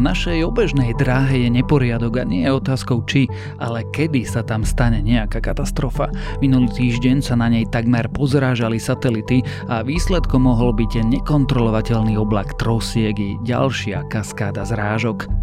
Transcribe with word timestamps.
našej 0.00 0.48
obežnej 0.48 0.96
dráhe 0.96 1.44
je 1.44 1.50
neporiadok 1.52 2.20
a 2.20 2.24
nie 2.24 2.48
je 2.48 2.56
otázkou 2.56 3.04
či, 3.04 3.28
ale 3.60 3.84
kedy 3.92 4.24
sa 4.24 4.40
tam 4.40 4.64
stane 4.64 5.04
nejaká 5.04 5.44
katastrofa. 5.44 6.08
Minulý 6.40 6.72
týždeň 6.72 7.20
sa 7.20 7.36
na 7.36 7.52
nej 7.52 7.68
takmer 7.68 8.08
pozrážali 8.08 8.80
satelity 8.80 9.44
a 9.68 9.84
výsledkom 9.84 10.48
mohol 10.48 10.72
byť 10.72 11.04
nekontrolovateľný 11.04 12.16
oblak 12.16 12.56
trosiek 12.56 13.14
i 13.14 13.36
ďalšia 13.44 14.08
kaskáda 14.08 14.64
zrážok. 14.64 15.39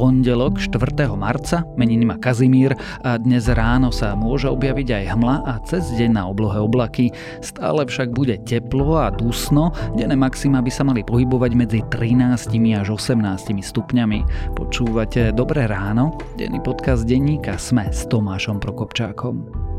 Pondelok 0.00 0.56
4. 0.56 1.12
marca, 1.12 1.60
meniny 1.76 2.08
má 2.08 2.16
Kazimír 2.16 2.72
a 3.04 3.20
dnes 3.20 3.52
ráno 3.52 3.92
sa 3.92 4.16
môže 4.16 4.48
objaviť 4.48 4.88
aj 4.96 5.04
hmla 5.12 5.36
a 5.44 5.60
cez 5.68 5.92
deň 5.92 6.16
na 6.16 6.24
oblohe 6.24 6.56
oblaky. 6.56 7.12
Stále 7.44 7.84
však 7.84 8.16
bude 8.16 8.40
teplo 8.48 8.96
a 8.96 9.12
dusno, 9.12 9.76
denné 10.00 10.16
maxima 10.16 10.64
by 10.64 10.72
sa 10.72 10.88
mali 10.88 11.04
pohybovať 11.04 11.52
medzi 11.52 11.84
13 11.92 12.32
až 12.80 12.96
18 12.96 13.60
stupňami. 13.60 14.24
Počúvate 14.56 15.36
Dobré 15.36 15.68
ráno? 15.68 16.16
Denný 16.40 16.64
podcast 16.64 17.04
denníka 17.04 17.60
Sme 17.60 17.92
s 17.92 18.08
Tomášom 18.08 18.56
Prokopčákom. 18.56 19.69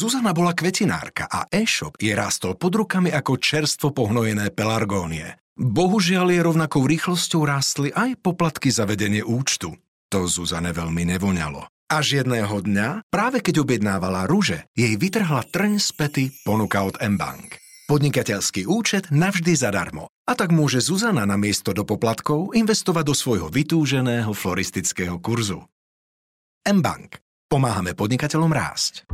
Zuzana 0.00 0.32
bola 0.32 0.56
kvetinárka 0.56 1.28
a 1.28 1.44
e-shop 1.52 2.00
je 2.00 2.16
rástol 2.16 2.56
pod 2.56 2.72
rukami 2.72 3.12
ako 3.12 3.36
čerstvo 3.36 3.92
pohnojené 3.92 4.48
pelargónie. 4.48 5.36
Bohužiaľ 5.60 6.32
je 6.32 6.40
rovnakou 6.40 6.88
rýchlosťou 6.88 7.44
rástli 7.44 7.92
aj 7.92 8.16
poplatky 8.24 8.72
za 8.72 8.88
vedenie 8.88 9.20
účtu. 9.20 9.76
To 10.08 10.24
Zuzane 10.24 10.72
veľmi 10.72 11.04
nevoňalo. 11.04 11.68
Až 11.92 12.24
jedného 12.24 12.64
dňa, 12.64 13.12
práve 13.12 13.44
keď 13.44 13.60
objednávala 13.60 14.24
rúže, 14.24 14.64
jej 14.72 14.96
vytrhla 14.96 15.44
trň 15.52 15.76
z 15.76 15.88
pety 15.92 16.24
ponuka 16.48 16.80
od 16.80 16.96
mBank. 16.96 17.60
Podnikateľský 17.84 18.64
účet 18.72 19.12
navždy 19.12 19.52
zadarmo. 19.52 20.08
A 20.24 20.32
tak 20.32 20.48
môže 20.48 20.80
Zuzana 20.80 21.28
na 21.28 21.36
miesto 21.36 21.76
do 21.76 21.84
poplatkov 21.84 22.56
investovať 22.56 23.04
do 23.04 23.12
svojho 23.12 23.52
vytúženého 23.52 24.32
floristického 24.32 25.20
kurzu. 25.20 25.60
mBank. 26.64 27.20
Pomáhame 27.52 27.92
podnikateľom 27.92 28.48
rásť. 28.48 29.04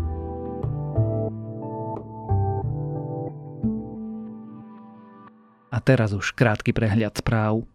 A 5.70 5.78
teraz 5.82 6.14
už 6.14 6.32
krátky 6.32 6.70
prehľad 6.70 7.18
správ. 7.18 7.66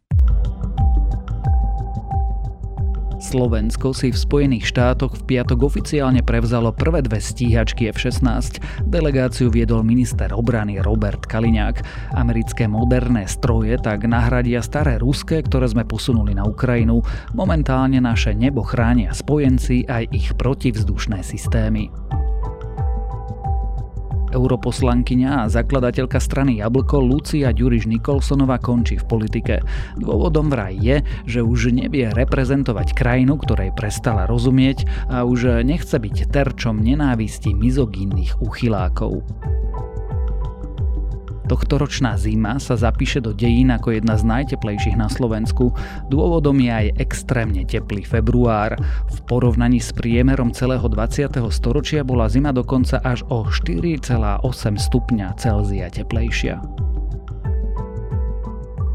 Slovensko 3.22 3.94
si 3.94 4.10
v 4.10 4.18
Spojených 4.18 4.74
štátoch 4.74 5.14
v 5.14 5.24
piatok 5.30 5.62
oficiálne 5.62 6.26
prevzalo 6.26 6.74
prvé 6.74 7.06
dve 7.06 7.22
stíhačky 7.22 7.94
F-16. 7.94 8.58
Delegáciu 8.90 9.54
viedol 9.54 9.86
minister 9.86 10.34
obrany 10.34 10.82
Robert 10.82 11.30
Kaliňák. 11.30 11.86
Americké 12.18 12.66
moderné 12.66 13.30
stroje 13.30 13.78
tak 13.78 14.10
nahradia 14.10 14.66
staré 14.66 14.98
ruské, 14.98 15.46
ktoré 15.46 15.70
sme 15.70 15.86
posunuli 15.86 16.34
na 16.34 16.50
Ukrajinu. 16.50 17.06
Momentálne 17.38 18.02
naše 18.02 18.34
nebo 18.34 18.66
chránia 18.66 19.14
spojenci 19.14 19.86
aj 19.86 20.10
ich 20.10 20.34
protivzdušné 20.34 21.22
systémy. 21.22 21.94
Europoslankyňa 24.32 25.46
a 25.46 25.50
zakladateľka 25.52 26.18
strany 26.18 26.64
Jablko 26.64 27.04
Lucia 27.04 27.52
Ďuriš 27.52 27.86
Nikolsonová 27.92 28.58
končí 28.58 28.98
v 28.98 29.06
politike. 29.06 29.56
Dôvodom 30.00 30.50
vraj 30.50 30.80
je, 30.80 31.04
že 31.28 31.46
už 31.46 31.76
nevie 31.76 32.10
reprezentovať 32.10 32.96
krajinu, 32.96 33.38
ktorej 33.38 33.76
prestala 33.76 34.26
rozumieť 34.26 34.88
a 35.12 35.28
už 35.28 35.62
nechce 35.68 35.94
byť 35.94 36.32
terčom 36.32 36.80
nenávisti 36.80 37.54
mizogínnych 37.54 38.42
uchylákov. 38.42 39.22
Tohtoročná 41.52 42.16
zima 42.16 42.64
sa 42.64 42.80
zapíše 42.80 43.20
do 43.20 43.36
dejín 43.36 43.76
ako 43.76 44.00
jedna 44.00 44.16
z 44.16 44.24
najteplejších 44.24 44.96
na 44.96 45.12
Slovensku. 45.12 45.76
Dôvodom 46.08 46.56
je 46.64 46.72
aj 46.72 46.96
extrémne 46.96 47.68
teplý 47.68 48.08
február. 48.08 48.80
V 49.12 49.18
porovnaní 49.28 49.84
s 49.84 49.92
priemerom 49.92 50.56
celého 50.56 50.88
20. 50.88 51.28
storočia 51.52 52.08
bola 52.08 52.32
zima 52.32 52.56
dokonca 52.56 53.04
až 53.04 53.28
o 53.28 53.44
4,8 53.44 54.48
stupňa 54.80 55.36
Celzia 55.36 55.92
teplejšia. 55.92 56.91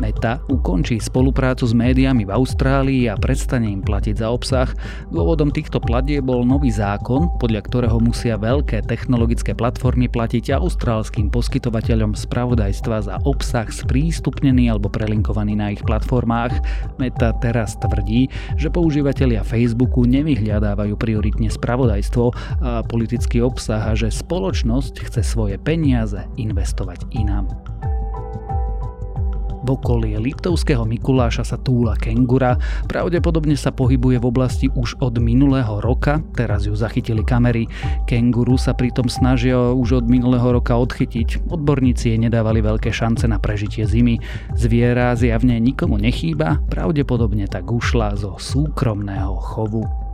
Meta 0.06 0.38
ukončí 0.46 1.02
spoluprácu 1.02 1.66
s 1.66 1.74
médiami 1.74 2.22
v 2.22 2.30
Austrálii 2.30 3.10
a 3.10 3.18
prestane 3.18 3.74
im 3.74 3.82
platiť 3.82 4.22
za 4.22 4.30
obsah. 4.30 4.70
Dôvodom 5.10 5.50
týchto 5.50 5.82
platie 5.82 6.22
bol 6.22 6.46
nový 6.46 6.70
zákon, 6.70 7.26
podľa 7.42 7.66
ktorého 7.66 7.98
musia 7.98 8.38
veľké 8.38 8.86
technologické 8.86 9.58
platformy 9.58 10.06
platiť 10.06 10.54
austrálskym 10.54 11.26
poskytovateľom 11.34 12.14
spravodajstva 12.14 12.96
za 13.02 13.18
obsah 13.26 13.66
sprístupnený 13.66 14.70
alebo 14.70 14.86
prelinkovaný 14.86 15.58
na 15.58 15.74
ich 15.74 15.82
platformách. 15.82 16.54
Meta 17.02 17.34
teraz 17.42 17.74
tvrdí, 17.82 18.30
že 18.54 18.70
používateľia 18.70 19.42
Facebooku 19.42 20.06
nevyhľadávajú 20.06 20.94
prioritne 20.94 21.50
spravodajstvo 21.50 22.24
a 22.62 22.86
politický 22.86 23.42
obsah 23.42 23.90
a 23.90 23.98
že 23.98 24.14
spoločnosť 24.14 25.02
chce 25.02 25.26
svoje 25.26 25.58
peniaze 25.58 26.30
investovať 26.38 27.10
inám. 27.10 27.65
V 29.66 29.74
okolí 29.74 30.14
Liptovského 30.14 30.86
Mikuláša 30.86 31.42
sa 31.42 31.58
túla 31.58 31.98
kengura, 31.98 32.54
pravdepodobne 32.86 33.58
sa 33.58 33.74
pohybuje 33.74 34.22
v 34.22 34.28
oblasti 34.30 34.70
už 34.70 35.02
od 35.02 35.18
minulého 35.18 35.82
roka, 35.82 36.22
teraz 36.38 36.70
ju 36.70 36.78
zachytili 36.78 37.26
kamery. 37.26 37.66
Kenguru 38.06 38.54
sa 38.54 38.78
pritom 38.78 39.10
snažia 39.10 39.58
už 39.58 39.98
od 39.98 40.06
minulého 40.06 40.54
roka 40.54 40.78
odchytiť. 40.78 41.50
Odborníci 41.50 42.14
jej 42.14 42.18
nedávali 42.22 42.62
veľké 42.62 42.94
šance 42.94 43.26
na 43.26 43.42
prežitie 43.42 43.82
zimy. 43.90 44.22
Zviera 44.54 45.18
zjavne 45.18 45.58
nikomu 45.58 45.98
nechýba, 45.98 46.62
pravdepodobne 46.70 47.50
tak 47.50 47.66
ušla 47.66 48.14
zo 48.14 48.38
súkromného 48.38 49.34
chovu. 49.42 50.05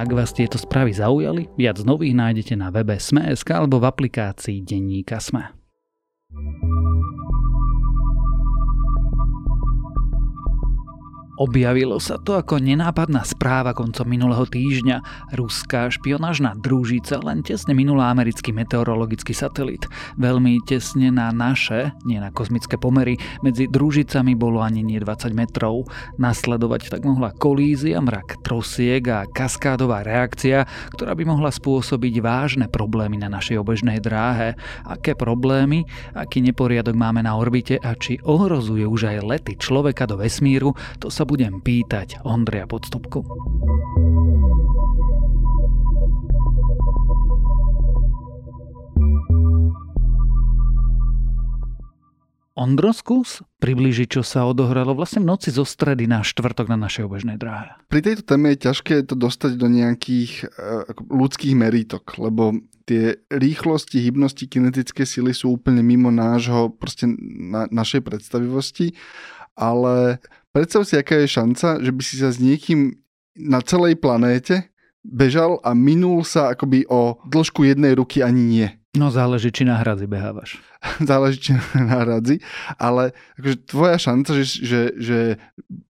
Ak 0.00 0.16
vás 0.16 0.32
tieto 0.32 0.56
správy 0.56 0.96
zaujali, 0.96 1.52
viac 1.60 1.84
nových 1.84 2.16
nájdete 2.16 2.56
na 2.56 2.72
webe 2.72 2.96
Sme.sk 2.96 3.44
alebo 3.52 3.84
v 3.84 3.92
aplikácii 3.92 4.64
Denníka 4.64 5.20
Sme. 5.20 5.59
Objavilo 11.40 11.96
sa 11.96 12.20
to 12.20 12.36
ako 12.36 12.60
nenápadná 12.60 13.24
správa 13.24 13.72
koncom 13.72 14.04
minulého 14.04 14.44
týždňa. 14.44 15.00
Ruská 15.40 15.88
špionážna 15.88 16.52
družica 16.60 17.16
len 17.24 17.40
tesne 17.40 17.72
minula 17.72 18.12
americký 18.12 18.52
meteorologický 18.52 19.32
satelit. 19.32 19.88
Veľmi 20.20 20.60
tesne 20.68 21.08
na 21.08 21.32
naše, 21.32 21.96
nie 22.04 22.20
na 22.20 22.28
kozmické 22.28 22.76
pomery, 22.76 23.16
medzi 23.40 23.64
družicami 23.72 24.36
bolo 24.36 24.60
ani 24.60 24.84
nie 24.84 25.00
20 25.00 25.32
metrov. 25.32 25.88
Nasledovať 26.20 26.92
tak 26.92 27.08
mohla 27.08 27.32
kolízia, 27.32 28.04
mrak 28.04 28.44
trosiek 28.44 29.00
a 29.08 29.24
kaskádová 29.24 30.04
reakcia, 30.04 30.68
ktorá 30.92 31.16
by 31.16 31.24
mohla 31.24 31.48
spôsobiť 31.48 32.20
vážne 32.20 32.68
problémy 32.68 33.16
na 33.16 33.32
našej 33.32 33.56
obežnej 33.64 33.96
dráhe. 34.04 34.60
Aké 34.84 35.16
problémy, 35.16 35.88
aký 36.12 36.44
neporiadok 36.44 36.92
máme 36.92 37.24
na 37.24 37.32
orbite 37.32 37.80
a 37.80 37.96
či 37.96 38.20
ohrozuje 38.28 38.84
už 38.84 39.08
aj 39.08 39.24
lety 39.24 39.56
človeka 39.56 40.04
do 40.04 40.20
vesmíru, 40.20 40.76
to 41.00 41.08
sa 41.08 41.29
budem 41.30 41.62
pýtať 41.62 42.26
Ondreja 42.26 42.66
Podstupku. 42.66 43.22
Ondro, 52.60 52.92
skús 52.92 53.40
približiť, 53.62 54.20
čo 54.20 54.22
sa 54.26 54.44
odohralo 54.44 54.92
vlastne 54.92 55.24
v 55.24 55.32
noci 55.32 55.48
zo 55.54 55.64
stredy 55.64 56.04
na 56.04 56.20
štvrtok 56.20 56.68
na 56.68 56.76
našej 56.76 57.08
obežnej 57.08 57.40
dráhe. 57.40 57.72
Pri 57.88 58.04
tejto 58.04 58.26
téme 58.26 58.52
je 58.52 58.68
ťažké 58.68 59.06
to 59.08 59.16
dostať 59.16 59.56
do 59.56 59.70
nejakých 59.70 60.44
uh, 60.44 60.84
ľudských 61.08 61.56
merítok, 61.56 62.20
lebo 62.20 62.58
tie 62.84 63.22
rýchlosti, 63.32 64.02
hybnosti, 64.02 64.44
kinetické 64.50 65.06
sily 65.08 65.32
sú 65.32 65.56
úplne 65.56 65.80
mimo 65.80 66.12
nášho, 66.12 66.74
proste 66.74 67.08
na, 67.22 67.64
našej 67.70 68.04
predstavivosti, 68.04 68.92
ale 69.56 70.20
Predstav 70.50 70.82
si, 70.82 70.98
aká 70.98 71.14
je 71.22 71.30
šanca, 71.30 71.78
že 71.78 71.90
by 71.94 72.02
si 72.02 72.18
sa 72.18 72.34
s 72.34 72.42
niekým 72.42 72.98
na 73.38 73.62
celej 73.62 74.02
planéte 74.02 74.66
bežal 75.06 75.62
a 75.62 75.72
minul 75.72 76.26
sa 76.26 76.52
akoby 76.52 76.84
o 76.90 77.22
dĺžku 77.30 77.62
jednej 77.64 77.94
ruky 77.94 78.20
ani 78.20 78.42
nie. 78.42 78.68
No 78.98 79.14
záleží, 79.14 79.54
či 79.54 79.62
na 79.62 79.78
hradzi 79.78 80.10
behávaš. 80.10 80.58
záleží, 81.10 81.38
či 81.38 81.50
na 81.78 82.02
hradzi, 82.02 82.42
ale 82.74 83.14
akože 83.38 83.56
tvoja 83.62 83.96
šanca, 84.02 84.30
že, 84.42 84.44
že, 84.66 84.80
že 84.98 85.18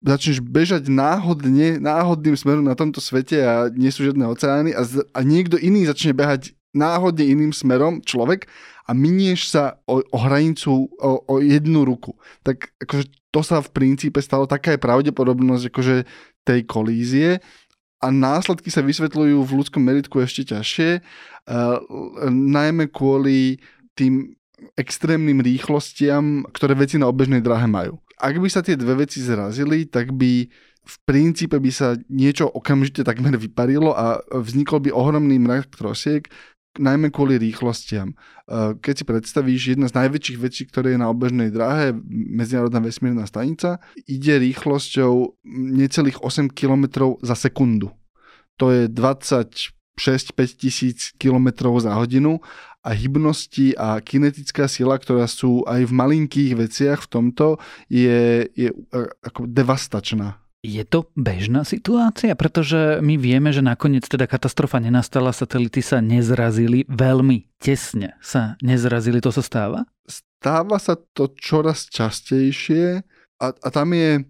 začneš 0.04 0.44
bežať 0.44 0.92
náhodne, 0.92 1.80
náhodným 1.80 2.36
smerom 2.36 2.68
na 2.68 2.76
tomto 2.76 3.00
svete 3.00 3.40
a 3.40 3.72
nie 3.72 3.88
sú 3.88 4.04
žiadne 4.04 4.28
oceány 4.28 4.76
a, 4.76 4.84
a 5.16 5.20
niekto 5.24 5.56
iný 5.56 5.88
začne 5.88 6.12
behať 6.12 6.52
náhodne 6.76 7.24
iným 7.24 7.56
smerom, 7.56 8.04
človek, 8.04 8.46
a 8.90 8.92
minieš 8.92 9.54
sa 9.54 9.78
o, 9.86 10.02
o 10.02 10.18
hranicu 10.18 10.90
o, 10.98 11.10
o 11.22 11.34
jednu 11.38 11.86
ruku, 11.86 12.18
tak 12.42 12.74
akože 12.82 13.06
to 13.30 13.40
sa 13.46 13.62
v 13.62 13.70
princípe 13.70 14.18
stalo, 14.18 14.50
taká 14.50 14.74
je 14.74 14.82
pravdepodobnosť 14.82 15.64
akože 15.70 15.96
tej 16.42 16.60
kolízie. 16.66 17.38
A 18.02 18.10
následky 18.10 18.66
sa 18.72 18.82
vysvetľujú 18.82 19.38
v 19.46 19.54
ľudskom 19.54 19.84
meritku 19.84 20.18
ešte 20.18 20.56
ťažšie, 20.56 20.90
uh, 20.98 21.78
najmä 22.32 22.90
kvôli 22.90 23.62
tým 23.94 24.34
extrémnym 24.74 25.38
rýchlostiam, 25.38 26.42
ktoré 26.50 26.74
veci 26.74 26.98
na 26.98 27.06
obežnej 27.06 27.44
dráhe 27.44 27.70
majú. 27.70 28.02
Ak 28.18 28.34
by 28.40 28.48
sa 28.50 28.64
tie 28.64 28.74
dve 28.74 29.06
veci 29.06 29.22
zrazili, 29.22 29.86
tak 29.86 30.16
by 30.16 30.48
v 30.80 30.96
princípe 31.06 31.60
by 31.60 31.70
sa 31.70 31.94
niečo 32.08 32.48
okamžite 32.48 33.04
takmer 33.04 33.36
vyparilo 33.36 33.94
a 33.94 34.18
vznikol 34.32 34.80
by 34.82 34.90
ohromný 34.90 35.36
mrak 35.38 35.70
trosiek, 35.70 36.26
najmä 36.78 37.10
kvôli 37.10 37.40
rýchlostiam. 37.40 38.14
Keď 38.78 38.94
si 38.94 39.04
predstavíš, 39.06 39.62
jedna 39.74 39.90
z 39.90 39.96
najväčších 39.98 40.38
vecí, 40.38 40.62
ktoré 40.66 40.94
je 40.94 41.02
na 41.02 41.10
obežnej 41.10 41.50
dráhe, 41.50 41.94
Medzinárodná 42.10 42.78
vesmírna 42.78 43.26
stanica, 43.26 43.82
ide 44.06 44.38
rýchlosťou 44.38 45.40
necelých 45.50 46.22
8 46.22 46.50
km 46.50 47.16
za 47.22 47.34
sekundu. 47.34 47.90
To 48.60 48.70
je 48.70 48.86
26-5 48.92 50.60
tisíc 50.60 51.16
km 51.16 51.74
za 51.80 51.96
hodinu 51.96 52.38
a 52.80 52.96
hybnosti 52.96 53.76
a 53.76 54.00
kinetická 54.00 54.64
sila, 54.64 54.96
ktorá 54.96 55.28
sú 55.28 55.64
aj 55.68 55.84
v 55.84 55.92
malinkých 55.92 56.52
veciach 56.56 57.04
v 57.04 57.10
tomto, 57.12 57.46
je, 57.92 58.48
je 58.56 58.72
e, 58.72 59.00
ako 59.20 59.44
devastačná. 59.44 60.39
Je 60.60 60.84
to 60.84 61.08
bežná 61.16 61.64
situácia? 61.64 62.36
Pretože 62.36 63.00
my 63.00 63.16
vieme, 63.16 63.48
že 63.48 63.64
nakoniec 63.64 64.04
teda 64.04 64.28
katastrofa 64.28 64.76
nenastala, 64.76 65.32
satelity 65.32 65.80
sa 65.80 66.04
nezrazili, 66.04 66.84
veľmi 66.84 67.48
tesne 67.56 68.20
sa 68.20 68.60
nezrazili. 68.60 69.24
To 69.24 69.32
sa 69.32 69.40
stáva? 69.40 69.88
Stáva 70.04 70.76
sa 70.76 71.00
to 71.16 71.32
čoraz 71.32 71.88
častejšie 71.88 73.00
a, 73.40 73.46
a 73.56 73.68
tam 73.72 73.96
je 73.96 74.20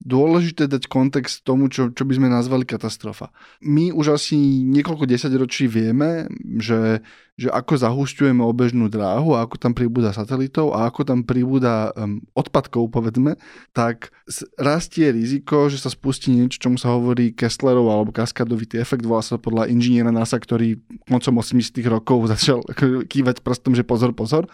dôležité 0.00 0.64
dať 0.64 0.88
kontext 0.88 1.44
tomu, 1.44 1.68
čo, 1.68 1.92
čo 1.92 2.08
by 2.08 2.16
sme 2.16 2.32
nazvali 2.32 2.64
katastrofa. 2.64 3.28
My 3.60 3.92
už 3.92 4.16
asi 4.16 4.64
niekoľko 4.64 5.04
desaťročí 5.04 5.68
vieme, 5.68 6.24
že, 6.56 7.04
že 7.36 7.52
ako 7.52 7.76
zahúšťujeme 7.76 8.40
obežnú 8.40 8.88
dráhu 8.88 9.36
a 9.36 9.44
ako 9.44 9.60
tam 9.60 9.76
pribúda 9.76 10.16
satelitov 10.16 10.72
a 10.72 10.88
ako 10.88 11.04
tam 11.04 11.20
pribúda 11.20 11.92
um, 11.92 12.24
odpadkov, 12.32 12.88
povedzme, 12.88 13.36
tak 13.76 14.08
rastie 14.56 15.12
riziko, 15.12 15.68
že 15.68 15.76
sa 15.76 15.92
spustí 15.92 16.32
niečo, 16.32 16.56
čomu 16.56 16.80
sa 16.80 16.96
hovorí 16.96 17.36
Kesslerov 17.36 17.92
alebo 17.92 18.16
kaskadovitý 18.16 18.80
efekt, 18.80 19.04
volá 19.04 19.20
sa 19.20 19.36
podľa 19.36 19.68
inžiniera 19.68 20.08
NASA, 20.08 20.40
ktorý 20.40 20.80
koncom 21.12 21.44
80 21.44 21.76
rokov 21.92 22.32
začal 22.32 22.64
kývať 23.12 23.44
prstom, 23.44 23.76
že 23.76 23.84
pozor, 23.84 24.16
pozor. 24.16 24.48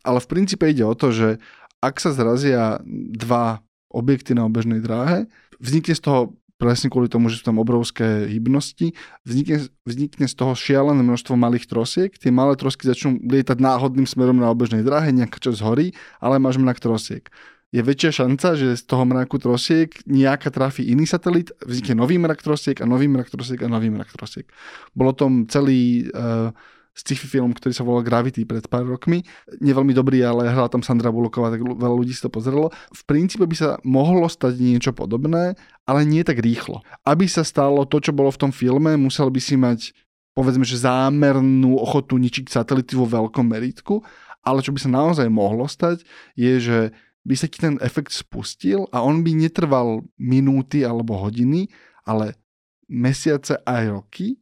Ale 0.00 0.24
v 0.24 0.30
princípe 0.32 0.64
ide 0.64 0.88
o 0.88 0.96
to, 0.96 1.12
že 1.12 1.36
ak 1.84 2.00
sa 2.00 2.10
zrazia 2.10 2.80
dva 3.12 3.62
objekty 3.88 4.36
na 4.36 4.44
obežnej 4.44 4.84
dráhe. 4.84 5.26
Vznikne 5.58 5.94
z 5.96 6.02
toho 6.04 6.20
presne 6.58 6.90
kvôli 6.90 7.06
tomu, 7.06 7.30
že 7.30 7.38
sú 7.40 7.46
tam 7.46 7.62
obrovské 7.62 8.26
hybnosti, 8.26 8.92
vznikne, 9.22 9.70
vznikne 9.86 10.26
z 10.26 10.34
toho 10.34 10.58
šialené 10.58 11.00
množstvo 11.06 11.38
malých 11.38 11.70
trosiek. 11.70 12.10
Tie 12.18 12.34
malé 12.34 12.58
trosky 12.58 12.84
začnú 12.84 13.22
lietať 13.22 13.62
náhodným 13.62 14.04
smerom 14.04 14.42
na 14.42 14.50
obežnej 14.50 14.82
dráhe, 14.82 15.14
nejaká 15.14 15.38
čo 15.38 15.54
zhorí, 15.54 15.94
ale 16.18 16.42
máš 16.42 16.58
mrak 16.58 16.82
trosiek. 16.82 17.30
Je 17.68 17.84
väčšia 17.84 18.24
šanca, 18.24 18.56
že 18.56 18.80
z 18.80 18.82
toho 18.88 19.04
mraku 19.04 19.36
trosiek 19.38 19.92
nejaká 20.08 20.48
trafí 20.48 20.88
iný 20.88 21.04
satelit, 21.04 21.52
vznikne 21.62 22.00
nový 22.00 22.16
mrak 22.18 22.40
trosiek 22.40 22.80
a 22.80 22.88
nový 22.88 23.06
mrak 23.06 23.28
trosiek 23.28 23.60
a 23.62 23.68
nový 23.68 23.92
mrak 23.92 24.08
trosiek. 24.08 24.48
Bolo 24.96 25.12
tom 25.12 25.44
celý 25.46 26.08
uh, 26.10 26.50
sci-fi 26.98 27.38
film, 27.38 27.54
ktorý 27.54 27.70
sa 27.70 27.86
volal 27.86 28.02
Gravity 28.02 28.42
pred 28.42 28.66
pár 28.66 28.82
rokmi. 28.82 29.22
Nie 29.62 29.70
veľmi 29.70 29.94
dobrý, 29.94 30.18
ale 30.26 30.50
hrala 30.50 30.66
tam 30.66 30.82
Sandra 30.82 31.14
Bullocková, 31.14 31.54
tak 31.54 31.62
veľa 31.62 31.94
ľudí 31.94 32.10
si 32.10 32.26
to 32.26 32.30
pozrelo. 32.34 32.74
V 32.90 33.02
princípe 33.06 33.46
by 33.46 33.54
sa 33.54 33.78
mohlo 33.86 34.26
stať 34.26 34.58
niečo 34.58 34.90
podobné, 34.90 35.54
ale 35.86 36.02
nie 36.02 36.26
tak 36.26 36.42
rýchlo. 36.42 36.82
Aby 37.06 37.30
sa 37.30 37.46
stalo 37.46 37.86
to, 37.86 38.02
čo 38.02 38.10
bolo 38.10 38.34
v 38.34 38.40
tom 38.42 38.50
filme, 38.50 38.98
musel 38.98 39.30
by 39.30 39.38
si 39.38 39.54
mať 39.54 39.94
povedzme, 40.38 40.62
že 40.62 40.86
zámernú 40.86 41.82
ochotu 41.82 42.14
ničiť 42.14 42.46
satelity 42.46 42.94
vo 42.94 43.10
veľkom 43.10 43.42
meritku, 43.42 44.06
ale 44.46 44.62
čo 44.62 44.70
by 44.70 44.78
sa 44.78 44.90
naozaj 44.90 45.26
mohlo 45.26 45.66
stať, 45.66 46.06
je, 46.38 46.62
že 46.62 46.78
by 47.26 47.34
sa 47.34 47.50
ti 47.50 47.58
ten 47.58 47.74
efekt 47.82 48.14
spustil 48.14 48.86
a 48.94 49.02
on 49.02 49.26
by 49.26 49.34
netrval 49.34 50.06
minúty 50.14 50.86
alebo 50.86 51.18
hodiny, 51.18 51.66
ale 52.06 52.38
mesiace 52.86 53.58
aj 53.66 53.98
roky, 53.98 54.38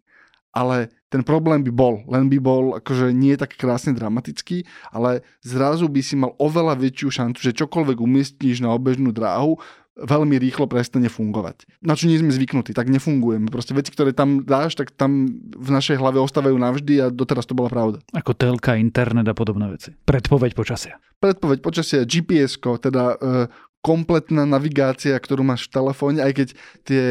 ale 0.53 0.93
ten 1.16 1.24
problém 1.24 1.64
by 1.64 1.72
bol, 1.72 2.04
len 2.12 2.28
by 2.28 2.36
bol 2.36 2.76
akože 2.76 3.08
nie 3.16 3.32
tak 3.40 3.56
krásne 3.56 3.96
dramatický, 3.96 4.68
ale 4.92 5.24
zrazu 5.40 5.88
by 5.88 6.00
si 6.04 6.12
mal 6.12 6.36
oveľa 6.36 6.76
väčšiu 6.76 7.08
šancu, 7.08 7.40
že 7.40 7.56
čokoľvek 7.56 7.96
umiestníš 7.96 8.60
na 8.60 8.76
obežnú 8.76 9.16
dráhu, 9.16 9.56
veľmi 9.96 10.36
rýchlo 10.36 10.68
prestane 10.68 11.08
fungovať. 11.08 11.64
Na 11.80 11.96
čo 11.96 12.04
nie 12.04 12.20
sme 12.20 12.28
zvyknutí, 12.28 12.76
tak 12.76 12.92
nefungujeme. 12.92 13.48
Proste 13.48 13.72
veci, 13.72 13.88
ktoré 13.88 14.12
tam 14.12 14.44
dáš, 14.44 14.76
tak 14.76 14.92
tam 14.92 15.24
v 15.40 15.68
našej 15.72 15.96
hlave 15.96 16.20
ostávajú 16.20 16.52
navždy 16.52 17.00
a 17.00 17.06
doteraz 17.08 17.48
to 17.48 17.56
bola 17.56 17.72
pravda. 17.72 18.04
Ako 18.12 18.36
telka, 18.36 18.76
internet 18.76 19.24
a 19.24 19.32
podobné 19.32 19.72
veci. 19.72 19.96
Predpoveď 19.96 20.52
počasia. 20.52 21.00
Predpoveď 21.16 21.64
počasia, 21.64 22.04
GPS, 22.04 22.60
teda 22.60 23.16
e, 23.16 23.48
kompletná 23.80 24.44
navigácia, 24.44 25.16
ktorú 25.16 25.40
máš 25.40 25.72
v 25.72 25.80
telefóne, 25.80 26.20
aj 26.20 26.32
keď 26.44 26.48
tie 26.84 27.06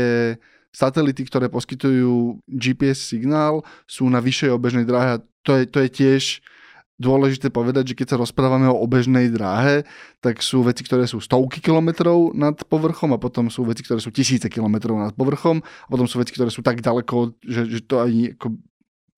Satelity, 0.75 1.23
ktoré 1.23 1.47
poskytujú 1.47 2.43
GPS 2.51 3.15
signál, 3.15 3.63
sú 3.87 4.11
na 4.11 4.19
vyššej 4.19 4.51
obežnej 4.51 4.83
dráhe. 4.83 5.23
To 5.47 5.55
je, 5.55 5.63
to 5.63 5.79
je 5.79 5.89
tiež 5.89 6.23
dôležité 6.95 7.51
povedať, 7.51 7.91
že 7.91 7.97
keď 7.97 8.07
sa 8.15 8.21
rozprávame 8.21 8.67
o 8.71 8.79
obežnej 8.79 9.27
dráhe, 9.31 9.83
tak 10.23 10.39
sú 10.39 10.63
veci, 10.63 10.83
ktoré 10.83 11.07
sú 11.07 11.19
stovky 11.19 11.59
kilometrov 11.59 12.31
nad 12.31 12.55
povrchom 12.67 13.15
a 13.15 13.19
potom 13.19 13.51
sú 13.51 13.67
veci, 13.67 13.83
ktoré 13.83 13.99
sú 13.99 14.11
tisíce 14.15 14.47
kilometrov 14.47 14.95
nad 14.95 15.11
povrchom 15.11 15.59
a 15.59 15.87
potom 15.91 16.07
sú 16.07 16.19
veci, 16.23 16.31
ktoré 16.35 16.47
sú 16.51 16.63
tak 16.63 16.79
ďaleko, 16.79 17.35
že, 17.43 17.61
že 17.67 17.79
to 17.83 17.99
ani 17.99 18.35
ako 18.35 18.55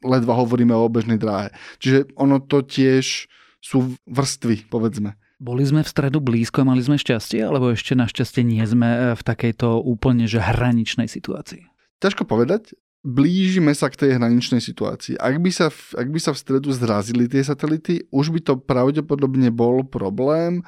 ledva 0.06 0.34
hovoríme 0.38 0.74
o 0.74 0.86
obežnej 0.86 1.18
dráhe. 1.22 1.54
Čiže 1.82 2.14
ono 2.18 2.42
to 2.42 2.66
tiež 2.66 3.30
sú 3.62 3.98
vrstvy, 4.06 4.70
povedzme. 4.70 5.18
Boli 5.38 5.62
sme 5.62 5.86
v 5.86 5.92
stredu 5.94 6.18
blízko 6.18 6.66
a 6.66 6.70
mali 6.74 6.82
sme 6.82 6.98
šťastie, 6.98 7.46
alebo 7.46 7.70
ešte 7.70 7.94
našťastie 7.94 8.42
nie 8.42 8.66
sme 8.66 8.90
e, 8.90 9.00
v 9.14 9.22
takejto 9.22 9.86
úplne 9.86 10.26
že 10.26 10.42
hraničnej 10.42 11.06
situácii? 11.06 11.70
Ťažko 12.02 12.26
povedať. 12.26 12.74
Blížime 13.06 13.72
sa 13.78 13.94
k 13.94 14.02
tej 14.02 14.12
hraničnej 14.18 14.58
situácii. 14.58 15.22
Ak 15.22 15.38
by, 15.38 15.52
sa, 15.54 15.70
ak 15.70 16.10
by 16.10 16.20
sa 16.20 16.34
v 16.34 16.42
stredu 16.42 16.74
zrazili 16.74 17.30
tie 17.30 17.46
satelity, 17.46 18.10
už 18.10 18.34
by 18.34 18.40
to 18.42 18.54
pravdepodobne 18.58 19.54
bol 19.54 19.86
problém. 19.86 20.66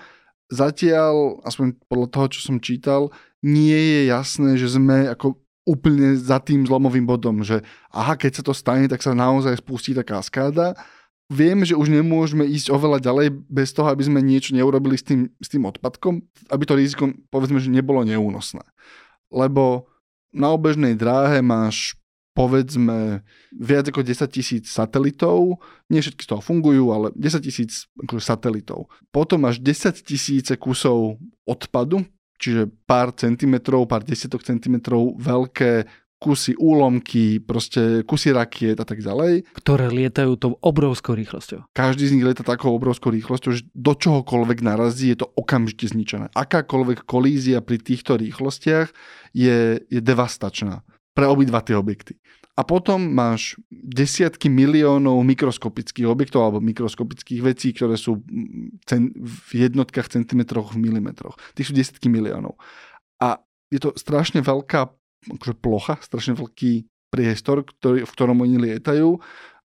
Zatiaľ, 0.54 1.42
aspoň 1.42 1.74
podľa 1.90 2.08
toho, 2.14 2.26
čo 2.30 2.40
som 2.54 2.62
čítal, 2.62 3.10
nie 3.42 3.74
je 3.76 4.02
jasné, 4.14 4.54
že 4.54 4.70
sme 4.70 5.10
ako 5.10 5.42
úplne 5.66 6.14
za 6.18 6.38
tým 6.42 6.66
zlomovým 6.66 7.10
bodom, 7.10 7.42
že 7.42 7.66
aha, 7.90 8.18
keď 8.18 8.42
sa 8.42 8.44
to 8.46 8.54
stane, 8.54 8.86
tak 8.86 9.02
sa 9.02 9.18
naozaj 9.18 9.62
spustí 9.62 9.98
tá 9.98 10.06
kaskáda 10.06 10.78
vieme, 11.30 11.64
že 11.64 11.78
už 11.78 11.94
nemôžeme 11.94 12.44
ísť 12.44 12.74
oveľa 12.74 13.00
ďalej 13.00 13.28
bez 13.48 13.70
toho, 13.72 13.94
aby 13.94 14.04
sme 14.04 14.20
niečo 14.20 14.58
neurobili 14.58 14.98
s 14.98 15.06
tým, 15.06 15.30
s 15.38 15.48
tým 15.48 15.64
odpadkom, 15.70 16.26
aby 16.50 16.64
to 16.66 16.74
riziko, 16.74 17.14
povedzme, 17.30 17.62
že 17.62 17.70
nebolo 17.70 18.02
neúnosné. 18.02 18.66
Lebo 19.30 19.86
na 20.34 20.50
obežnej 20.50 20.98
dráhe 20.98 21.40
máš 21.46 21.94
povedzme 22.34 23.26
viac 23.52 23.92
ako 23.92 24.00
10 24.00 24.32
tisíc 24.32 24.66
satelitov, 24.72 25.60
nie 25.92 26.00
všetky 26.00 26.24
z 26.24 26.30
toho 26.30 26.42
fungujú, 26.42 26.96
ale 26.96 27.08
10 27.14 27.46
tisíc 27.46 27.90
akože 28.00 28.24
satelitov. 28.24 28.88
Potom 29.12 29.44
máš 29.44 29.60
10 29.60 30.00
tisíce 30.02 30.54
kusov 30.56 31.20
odpadu, 31.44 32.08
čiže 32.40 32.72
pár 32.88 33.12
centimetrov, 33.12 33.86
pár 33.86 34.08
desiatok 34.08 34.48
centimetrov 34.48 35.20
veľké 35.20 35.84
kusy 36.20 36.54
úlomky, 36.60 37.40
proste 37.40 38.04
kusy 38.04 38.36
rakiet 38.36 38.78
a 38.78 38.86
tak 38.86 39.00
ďalej. 39.00 39.48
Ktoré 39.56 39.88
lietajú 39.88 40.36
tou 40.36 40.54
obrovskou 40.60 41.16
rýchlosťou. 41.16 41.72
Každý 41.72 42.12
z 42.12 42.14
nich 42.20 42.28
lieta 42.28 42.44
takou 42.44 42.76
obrovskou 42.76 43.10
rýchlosťou, 43.16 43.52
že 43.56 43.64
do 43.72 43.96
čohokoľvek 43.96 44.60
narazí, 44.60 45.16
je 45.16 45.24
to 45.24 45.32
okamžite 45.40 45.96
zničené. 45.96 46.28
Akákoľvek 46.36 47.08
kolízia 47.08 47.64
pri 47.64 47.80
týchto 47.80 48.20
rýchlostiach 48.20 48.92
je, 49.32 49.80
je 49.88 50.00
devastačná 50.04 50.84
pre 51.16 51.26
obidva 51.26 51.64
tie 51.64 51.80
objekty. 51.80 52.20
A 52.60 52.68
potom 52.68 53.00
máš 53.00 53.56
desiatky 53.72 54.52
miliónov 54.52 55.24
mikroskopických 55.24 56.04
objektov 56.04 56.44
alebo 56.44 56.60
mikroskopických 56.60 57.40
vecí, 57.40 57.72
ktoré 57.72 57.96
sú 57.96 58.20
cen, 58.84 59.16
v 59.16 59.64
jednotkách 59.64 60.12
centimetroch, 60.12 60.76
v 60.76 60.84
milimetroch. 60.84 61.40
Tých 61.56 61.72
sú 61.72 61.74
desiatky 61.76 62.12
miliónov. 62.12 62.60
A 63.24 63.40
je 63.72 63.80
to 63.80 63.96
strašne 63.96 64.44
veľká 64.44 64.92
akože 65.28 65.54
plocha, 65.60 66.00
strašne 66.00 66.38
veľký 66.40 66.88
priestor, 67.10 67.66
ktorý, 67.66 68.06
v 68.06 68.14
ktorom 68.14 68.46
oni 68.46 68.58
lietajú, 68.58 69.18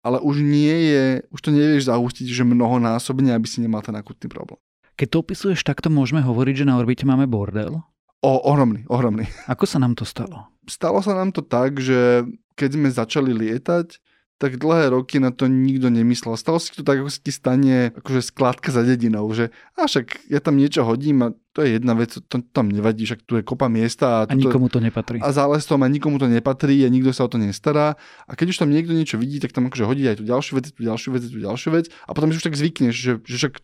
ale 0.04 0.20
už 0.20 0.44
nie 0.44 0.74
je, 0.92 1.04
už 1.32 1.40
to 1.40 1.50
nevieš 1.52 1.88
zahustiť, 1.88 2.26
že 2.28 2.44
mnohonásobne, 2.44 3.32
aby 3.32 3.46
si 3.48 3.64
nemal 3.64 3.80
ten 3.80 3.96
akutný 3.96 4.28
problém. 4.28 4.60
Keď 4.94 5.08
to 5.10 5.20
opisuješ 5.24 5.60
takto, 5.66 5.90
môžeme 5.90 6.22
hovoriť, 6.22 6.64
že 6.64 6.68
na 6.68 6.78
orbite 6.78 7.02
máme 7.02 7.26
bordel? 7.26 7.82
O, 8.24 8.32
ohromný, 8.48 8.86
ohromný. 8.88 9.26
Ako 9.50 9.66
sa 9.68 9.82
nám 9.82 9.98
to 9.98 10.06
stalo? 10.06 10.48
Stalo 10.64 11.04
sa 11.04 11.12
nám 11.12 11.34
to 11.34 11.44
tak, 11.44 11.76
že 11.76 12.24
keď 12.56 12.70
sme 12.72 12.88
začali 12.88 13.32
lietať, 13.34 14.00
tak 14.42 14.58
dlhé 14.58 14.90
roky 14.90 15.22
na 15.22 15.30
to 15.30 15.46
nikto 15.46 15.94
nemyslel. 15.94 16.34
Stalo 16.34 16.58
si 16.58 16.74
to 16.74 16.82
tak, 16.82 16.98
ako 16.98 17.10
sa 17.10 17.20
ti 17.22 17.30
stane 17.30 17.94
akože 17.94 18.20
skladka 18.20 18.74
za 18.74 18.82
dedinou, 18.82 19.30
že 19.30 19.54
a 19.78 19.86
však 19.86 20.26
ja 20.26 20.42
tam 20.42 20.58
niečo 20.58 20.82
hodím 20.82 21.22
a 21.22 21.28
to 21.54 21.62
je 21.62 21.78
jedna 21.78 21.94
vec, 21.94 22.10
to, 22.10 22.18
to 22.18 22.42
tam 22.50 22.66
nevadí, 22.66 23.06
však 23.06 23.22
tu 23.22 23.38
je 23.38 23.46
kopa 23.46 23.70
miesta. 23.70 24.26
A, 24.26 24.26
a 24.26 24.34
nikomu 24.34 24.66
to 24.66 24.82
nepatrí. 24.82 25.22
A 25.22 25.30
za 25.30 25.46
lesom 25.46 25.78
a 25.78 25.88
nikomu 25.88 26.18
to 26.18 26.26
nepatrí 26.26 26.82
a 26.82 26.90
nikto 26.90 27.14
sa 27.14 27.24
o 27.24 27.30
to 27.30 27.38
nestará. 27.38 27.94
A 28.26 28.34
keď 28.34 28.50
už 28.50 28.58
tam 28.58 28.74
niekto 28.74 28.90
niečo 28.90 29.22
vidí, 29.22 29.38
tak 29.38 29.54
tam 29.54 29.70
akože 29.70 29.86
hodí 29.86 30.02
aj 30.02 30.18
tú 30.18 30.26
ďalšiu 30.26 30.58
vec, 30.58 30.66
tú 30.74 30.82
ďalšiu 30.82 31.10
vec, 31.14 31.22
tú 31.30 31.38
ďalšiu 31.38 31.70
vec 31.70 31.86
a 32.04 32.10
potom 32.10 32.34
si 32.34 32.42
už 32.42 32.46
tak 32.50 32.58
zvykneš, 32.58 32.94
že, 32.94 33.12
že 33.22 33.36
však 33.38 33.54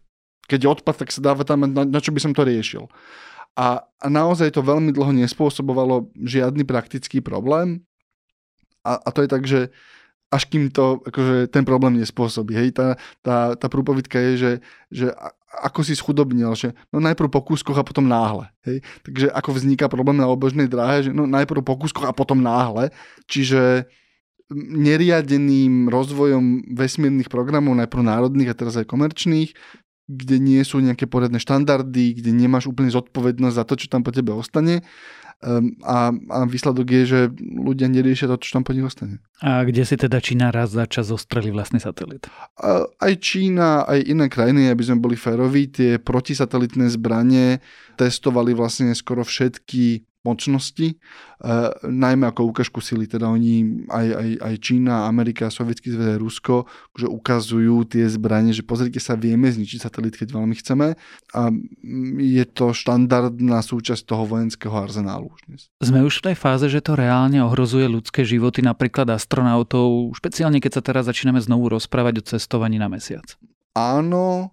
keď 0.46 0.58
je 0.66 0.68
odpad, 0.70 0.96
tak 1.02 1.10
sa 1.10 1.22
dáva 1.22 1.42
tam, 1.42 1.66
na, 1.66 1.82
na 1.82 1.98
čo 2.02 2.14
by 2.14 2.22
som 2.22 2.34
to 2.34 2.46
riešil. 2.46 2.86
A, 3.58 3.82
a 3.82 4.06
naozaj 4.06 4.54
to 4.54 4.62
veľmi 4.62 4.94
dlho 4.94 5.10
nespôsobovalo 5.14 6.14
žiadny 6.14 6.62
praktický 6.62 7.18
problém. 7.18 7.82
A, 8.86 8.98
a 8.98 9.08
to 9.10 9.26
je 9.26 9.28
tak, 9.30 9.42
že 9.46 9.74
až 10.30 10.46
kým 10.46 10.70
to 10.70 11.02
akože, 11.02 11.50
ten 11.50 11.66
problém 11.66 11.98
nespôsobí. 11.98 12.54
Hej? 12.54 12.78
Tá, 12.78 12.94
tá, 13.20 13.58
tá 13.58 13.66
prúpovidka 13.66 14.14
je, 14.14 14.32
že, 14.38 14.52
že 14.88 15.06
ako 15.50 15.82
si 15.82 15.98
schudobnil, 15.98 16.54
že 16.54 16.70
no 16.94 17.02
najprv 17.02 17.26
po 17.26 17.42
kúskoch 17.42 17.74
a 17.74 17.82
potom 17.82 18.06
náhle. 18.06 18.46
Hej? 18.62 18.86
Takže 19.02 19.26
ako 19.34 19.50
vzniká 19.58 19.90
problém 19.90 20.22
na 20.22 20.30
obožnej 20.30 20.70
dráhe, 20.70 21.10
že 21.10 21.10
no 21.10 21.26
najprv 21.26 21.66
po 21.66 21.74
kúskoch 21.74 22.06
a 22.06 22.14
potom 22.14 22.38
náhle. 22.38 22.94
Čiže 23.26 23.90
neriadeným 24.54 25.90
rozvojom 25.90 26.74
vesmírnych 26.74 27.30
programov, 27.30 27.74
najprv 27.74 28.02
národných 28.02 28.50
a 28.50 28.58
teraz 28.58 28.74
aj 28.78 28.86
komerčných, 28.86 29.54
kde 30.10 30.42
nie 30.42 30.58
sú 30.66 30.82
nejaké 30.82 31.06
poriadne 31.06 31.38
štandardy, 31.38 32.18
kde 32.18 32.34
nemáš 32.34 32.66
úplne 32.66 32.90
zodpovednosť 32.90 33.56
za 33.56 33.64
to, 33.64 33.74
čo 33.78 33.86
tam 33.86 34.02
po 34.02 34.10
tebe 34.10 34.34
ostane, 34.34 34.82
Um, 35.40 35.72
a, 35.88 36.12
a 36.12 36.44
výsledok 36.44 36.84
je, 36.84 37.02
že 37.08 37.20
ľudia 37.40 37.88
neriešia 37.88 38.28
to, 38.28 38.36
čo 38.44 38.60
tam 38.60 38.60
po 38.60 38.76
nich 38.76 38.84
ostane. 38.84 39.24
A 39.40 39.64
kde 39.64 39.88
si 39.88 39.96
teda 39.96 40.20
Čína 40.20 40.52
raz 40.52 40.76
za 40.76 40.84
čas 40.84 41.08
zostreli 41.08 41.48
vlastný 41.48 41.80
satelit? 41.80 42.28
A, 42.60 42.84
aj 43.00 43.12
Čína, 43.24 43.88
aj 43.88 44.04
iné 44.04 44.28
krajiny, 44.28 44.68
aby 44.68 44.84
sme 44.84 45.00
boli 45.00 45.16
féroví, 45.16 45.72
tie 45.72 45.96
protisatelitné 45.96 46.92
zbranie 46.92 47.64
testovali 47.96 48.52
vlastne 48.52 48.92
skoro 48.92 49.24
všetky 49.24 50.09
mocnosti, 50.20 51.00
uh, 51.40 51.72
najmä 51.80 52.28
ako 52.28 52.52
ukážku 52.52 52.84
sily, 52.84 53.08
teda 53.08 53.28
oni, 53.28 53.86
aj, 53.88 54.06
aj, 54.12 54.30
aj 54.44 54.54
Čína, 54.60 55.08
Amerika, 55.08 55.48
Sovietský 55.48 55.96
zväz, 55.96 56.20
Rusko, 56.20 56.68
že 56.92 57.08
ukazujú 57.08 57.88
tie 57.88 58.04
zbranie, 58.04 58.52
že 58.52 58.60
pozrite 58.60 59.00
sa, 59.00 59.16
vieme 59.16 59.48
zničiť 59.48 59.80
satelit, 59.80 60.20
keď 60.20 60.36
veľmi 60.36 60.54
chceme 60.60 60.94
a 61.32 61.42
je 62.20 62.44
to 62.50 62.76
štandardná 62.76 63.64
súčasť 63.64 64.04
toho 64.04 64.28
vojenského 64.28 64.76
arzenálu 64.76 65.32
už 65.32 65.40
dnes. 65.48 65.62
Sme 65.80 66.04
už 66.04 66.20
v 66.20 66.32
tej 66.32 66.36
fáze, 66.36 66.66
že 66.68 66.84
to 66.84 66.94
reálne 66.94 67.40
ohrozuje 67.40 67.88
ľudské 67.88 68.22
životy, 68.28 68.60
napríklad 68.60 69.08
astronautov, 69.08 70.12
špeciálne 70.16 70.60
keď 70.60 70.80
sa 70.80 70.82
teraz 70.84 71.08
začíname 71.08 71.40
znovu 71.40 71.72
rozprávať 71.72 72.20
o 72.20 72.26
cestovaní 72.36 72.76
na 72.76 72.92
mesiac. 72.92 73.24
Áno, 73.72 74.52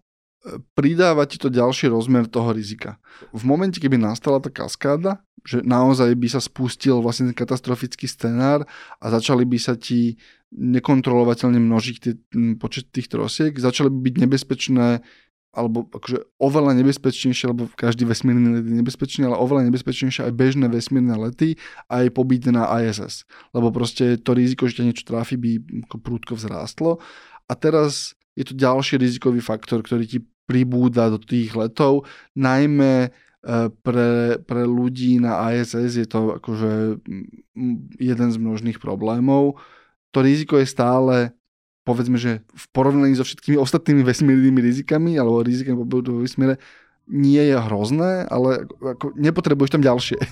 pridáva 0.77 1.27
ti 1.27 1.36
to 1.41 1.51
ďalší 1.51 1.91
rozmer 1.91 2.29
toho 2.29 2.53
rizika. 2.53 3.01
V 3.36 3.44
momente, 3.44 3.82
keby 3.82 4.00
nastala 4.00 4.39
tá 4.39 4.48
kaskáda, 4.48 5.20
že 5.44 5.63
naozaj 5.63 6.12
by 6.15 6.27
sa 6.27 6.41
spustil 6.44 7.00
vlastne 7.00 7.32
ten 7.32 7.38
katastrofický 7.38 8.08
scenár 8.08 8.67
a 9.00 9.06
začali 9.08 9.48
by 9.48 9.58
sa 9.60 9.79
ti 9.79 10.20
nekontrolovateľne 10.53 11.60
množiť 11.60 11.96
tie, 12.00 12.13
počet 12.56 12.91
tých 12.91 13.12
trosiek, 13.12 13.51
začali 13.56 13.91
by 13.91 14.00
byť 14.00 14.15
nebezpečné 14.27 14.88
alebo 15.58 15.89
akože 15.89 16.38
oveľa 16.38 16.77
nebezpečnejšie, 16.77 17.50
lebo 17.50 17.65
každý 17.74 18.06
vesmírny 18.06 18.62
let 18.62 18.65
je 18.70 18.77
nebezpečný, 18.77 19.25
ale 19.25 19.41
oveľa 19.41 19.74
nebezpečnejšie 19.74 20.29
aj 20.29 20.34
bežné 20.38 20.70
vesmírne 20.70 21.17
lety, 21.17 21.58
aj 21.89 22.13
pobyt 22.13 22.46
na 22.53 22.70
ISS. 22.77 23.25
Lebo 23.58 23.74
proste 23.74 24.22
to 24.22 24.38
riziko, 24.38 24.70
že 24.70 24.77
ťa 24.77 24.86
niečo 24.86 25.10
tráfi, 25.10 25.34
by 25.34 25.82
prúdko 25.98 26.38
vzrástlo. 26.38 27.01
A 27.50 27.58
teraz 27.58 28.13
je 28.38 28.46
to 28.46 28.53
ďalší 28.53 29.01
rizikový 29.01 29.41
faktor, 29.41 29.82
ktorý 29.82 30.06
ti 30.06 30.22
pribúda 30.46 31.10
do 31.10 31.17
tých 31.17 31.58
letov, 31.58 32.06
najmä 32.38 33.10
e, 33.10 33.10
pre, 33.84 34.39
pre 34.46 34.63
ľudí 34.63 35.17
na 35.20 35.51
ISS 35.51 35.98
je 35.98 36.08
to 36.08 36.38
akože 36.39 37.01
jeden 37.98 38.29
z 38.32 38.38
množných 38.38 38.79
problémov. 38.79 39.60
To 40.15 40.24
riziko 40.24 40.62
je 40.62 40.70
stále 40.70 41.36
povedzme, 41.88 42.20
že 42.20 42.44
v 42.51 42.65
porovnaní 42.75 43.15
so 43.15 43.24
všetkými 43.24 43.56
ostatnými 43.56 44.03
vesmírnymi 44.03 44.60
rizikami 44.60 45.15
alebo 45.15 45.39
rizikami 45.39 45.88
vo 45.88 46.03
vesmíre 46.20 46.60
nie 47.08 47.39
je 47.39 47.56
hrozné, 47.56 48.27
ale 48.27 48.67
ako 48.84 49.15
nepotrebuješ 49.15 49.72
tam 49.72 49.84
ďalšie. 49.84 50.20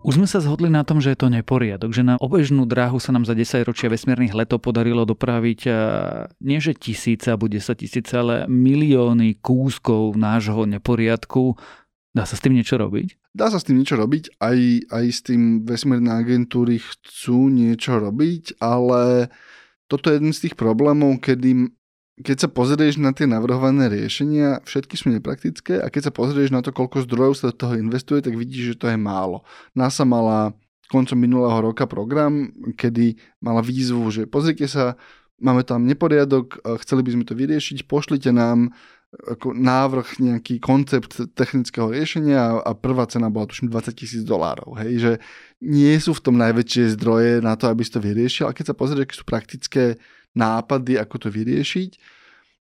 Už 0.00 0.16
sme 0.16 0.24
sa 0.24 0.40
zhodli 0.40 0.72
na 0.72 0.80
tom, 0.80 0.96
že 0.96 1.12
je 1.12 1.20
to 1.20 1.28
neporiadok, 1.28 1.92
že 1.92 2.00
na 2.00 2.16
obežnú 2.16 2.64
dráhu 2.64 2.96
sa 2.96 3.12
nám 3.12 3.28
za 3.28 3.36
10 3.36 3.68
ročia 3.68 3.92
vesmírnych 3.92 4.32
letov 4.32 4.64
podarilo 4.64 5.04
dopraviť 5.04 5.60
nie 6.40 6.58
že 6.58 6.72
tisíce 6.72 7.28
alebo 7.28 7.52
10 7.52 7.76
tisíce, 7.76 8.12
ale 8.16 8.48
milióny 8.48 9.36
kúskov 9.44 10.16
nášho 10.16 10.64
neporiadku. 10.64 11.52
Dá 12.16 12.24
sa 12.24 12.32
s 12.32 12.40
tým 12.40 12.56
niečo 12.56 12.80
robiť? 12.80 13.36
Dá 13.36 13.52
sa 13.52 13.60
s 13.60 13.68
tým 13.68 13.76
niečo 13.78 14.00
robiť, 14.00 14.40
aj, 14.40 14.58
aj 14.88 15.04
s 15.06 15.20
tým 15.22 15.68
vesmírne 15.68 16.10
agentúry 16.10 16.80
chcú 16.80 17.52
niečo 17.52 18.00
robiť, 18.00 18.58
ale 18.58 19.28
toto 19.86 20.10
je 20.10 20.18
jeden 20.18 20.32
z 20.32 20.48
tých 20.48 20.54
problémov, 20.56 21.20
kedy 21.22 21.70
keď 22.20 22.36
sa 22.44 22.48
pozrieš 22.48 23.00
na 23.00 23.16
tie 23.16 23.24
navrhované 23.24 23.88
riešenia, 23.88 24.62
všetky 24.64 24.94
sú 24.96 25.10
nepraktické 25.10 25.80
a 25.80 25.88
keď 25.88 26.10
sa 26.10 26.12
pozrieš 26.12 26.52
na 26.52 26.60
to, 26.60 26.70
koľko 26.70 27.04
zdrojov 27.08 27.34
sa 27.36 27.44
do 27.50 27.56
toho 27.56 27.74
investuje, 27.76 28.20
tak 28.20 28.36
vidíš, 28.36 28.76
že 28.76 28.78
to 28.78 28.86
je 28.92 28.98
málo. 29.00 29.42
NASA 29.72 30.04
mala 30.04 30.52
koncom 30.90 31.14
minulého 31.14 31.58
roka 31.62 31.86
program, 31.86 32.50
kedy 32.74 33.14
mala 33.38 33.62
výzvu, 33.62 34.10
že 34.10 34.22
pozrite 34.26 34.66
sa, 34.66 34.98
máme 35.38 35.62
tam 35.62 35.86
neporiadok, 35.86 36.60
chceli 36.82 37.06
by 37.06 37.10
sme 37.14 37.24
to 37.24 37.38
vyriešiť, 37.38 37.86
pošlite 37.86 38.34
nám 38.34 38.74
ako 39.10 39.58
návrh, 39.58 40.22
nejaký 40.22 40.62
koncept 40.62 41.18
technického 41.34 41.90
riešenia 41.90 42.62
a 42.62 42.70
prvá 42.78 43.10
cena 43.10 43.26
bola 43.26 43.50
tuším 43.50 43.66
20 43.66 43.90
tisíc 43.90 44.22
dolárov. 44.22 44.78
Hej, 44.78 44.92
že 45.02 45.12
nie 45.58 45.98
sú 45.98 46.14
v 46.14 46.22
tom 46.30 46.38
najväčšie 46.38 46.94
zdroje 46.94 47.42
na 47.42 47.58
to, 47.58 47.66
aby 47.66 47.82
si 47.82 47.90
to 47.90 47.98
vyriešil 47.98 48.46
a 48.46 48.54
keď 48.54 48.70
sa 48.70 48.78
pozrieš, 48.78 49.02
aké 49.02 49.14
sú 49.18 49.24
praktické 49.26 49.84
nápady, 50.34 50.98
ako 50.98 51.16
to 51.26 51.28
vyriešiť. 51.30 51.90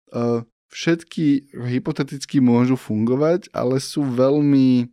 Eh, 0.09 0.41
všetky 0.69 1.53
hypoteticky 1.53 2.41
môžu 2.41 2.77
fungovať, 2.77 3.49
ale 3.53 3.81
sú 3.81 4.05
veľmi 4.05 4.89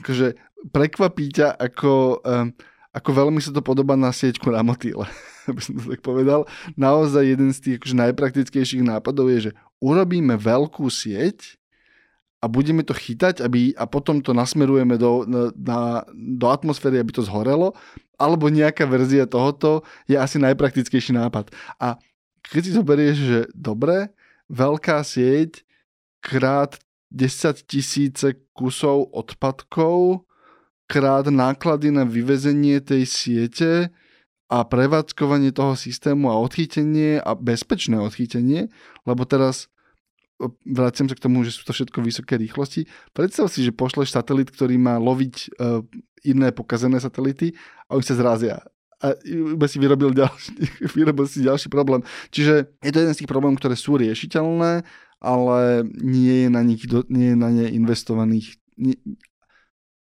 akože 0.00 0.36
prekvapí 0.72 1.28
ťa, 1.32 1.56
ako, 1.56 2.24
eh, 2.24 2.46
ako 2.92 3.10
veľmi 3.12 3.40
sa 3.40 3.52
to 3.52 3.60
podobá 3.64 3.96
na 3.96 4.12
sieťku 4.12 4.48
na 4.52 4.64
motýle, 4.64 5.08
aby 5.50 5.60
som 5.60 5.76
to 5.80 5.96
tak 5.96 6.00
povedal. 6.04 6.44
Naozaj 6.76 7.24
jeden 7.24 7.50
z 7.52 7.58
tých 7.60 7.74
akože 7.80 7.96
najpraktickejších 7.96 8.84
nápadov 8.84 9.32
je, 9.32 9.50
že 9.50 9.56
urobíme 9.80 10.36
veľkú 10.36 10.88
sieť 10.88 11.56
a 12.44 12.48
budeme 12.52 12.84
to 12.84 12.92
chytať 12.92 13.40
aby, 13.40 13.72
a 13.72 13.88
potom 13.88 14.20
to 14.20 14.36
nasmerujeme 14.36 15.00
do, 15.00 15.24
na, 15.56 16.04
do 16.12 16.46
atmosféry, 16.52 17.00
aby 17.00 17.16
to 17.16 17.24
zhorelo 17.24 17.72
alebo 18.18 18.52
nejaká 18.52 18.86
verzia 18.86 19.26
tohoto 19.26 19.82
je 20.06 20.14
asi 20.14 20.38
najpraktickejší 20.38 21.14
nápad. 21.16 21.50
A 21.82 21.98
keď 22.46 22.60
si 22.62 22.72
zoberieš, 22.76 23.16
že 23.18 23.38
dobre, 23.56 24.12
veľká 24.52 25.00
sieť 25.02 25.64
krát 26.20 26.78
10 27.10 27.66
tisíce 27.66 28.38
kusov 28.54 29.10
odpadkov, 29.14 30.26
krát 30.86 31.26
náklady 31.30 31.90
na 31.90 32.04
vyvezenie 32.04 32.78
tej 32.82 33.08
siete 33.08 33.72
a 34.52 34.62
prevádzkovanie 34.62 35.50
toho 35.50 35.74
systému 35.74 36.28
a 36.28 36.38
odchytenie 36.38 37.18
a 37.18 37.32
bezpečné 37.32 37.96
odchytenie, 37.96 38.68
lebo 39.08 39.24
teraz 39.24 39.72
vraciam 40.66 41.06
sa 41.06 41.14
k 41.14 41.24
tomu, 41.24 41.46
že 41.46 41.54
sú 41.54 41.62
to 41.62 41.72
všetko 41.72 42.02
vysoké 42.02 42.34
rýchlosti. 42.34 42.90
Predstav 43.14 43.46
si, 43.48 43.62
že 43.62 43.70
pošleš 43.70 44.12
satelit, 44.12 44.50
ktorý 44.50 44.76
má 44.76 44.98
loviť 44.98 45.34
uh, 45.58 45.80
iné 46.26 46.50
pokazené 46.50 46.98
satelity 46.98 47.54
a 47.86 47.96
oni 47.96 48.04
sa 48.04 48.18
zrazia 48.18 48.58
a 49.04 49.12
iba 49.28 49.66
si 49.68 49.76
vyrobil, 49.76 50.16
ďalší, 50.16 50.52
vyrobil 50.96 51.26
si 51.28 51.44
ďalší 51.44 51.68
problém. 51.68 52.00
Čiže 52.32 52.72
je 52.80 52.90
to 52.92 53.00
jeden 53.04 53.12
z 53.12 53.20
tých 53.20 53.30
problémov, 53.30 53.60
ktoré 53.60 53.76
sú 53.76 54.00
riešiteľné, 54.00 54.80
ale 55.20 55.60
nie 56.00 56.46
je 56.46 56.48
na, 56.48 56.62
nich, 56.64 56.84
nie 57.12 57.36
je 57.36 57.38
na 57.38 57.52
ne 57.52 57.68
investovaných. 57.68 58.56
Nie, 58.80 58.96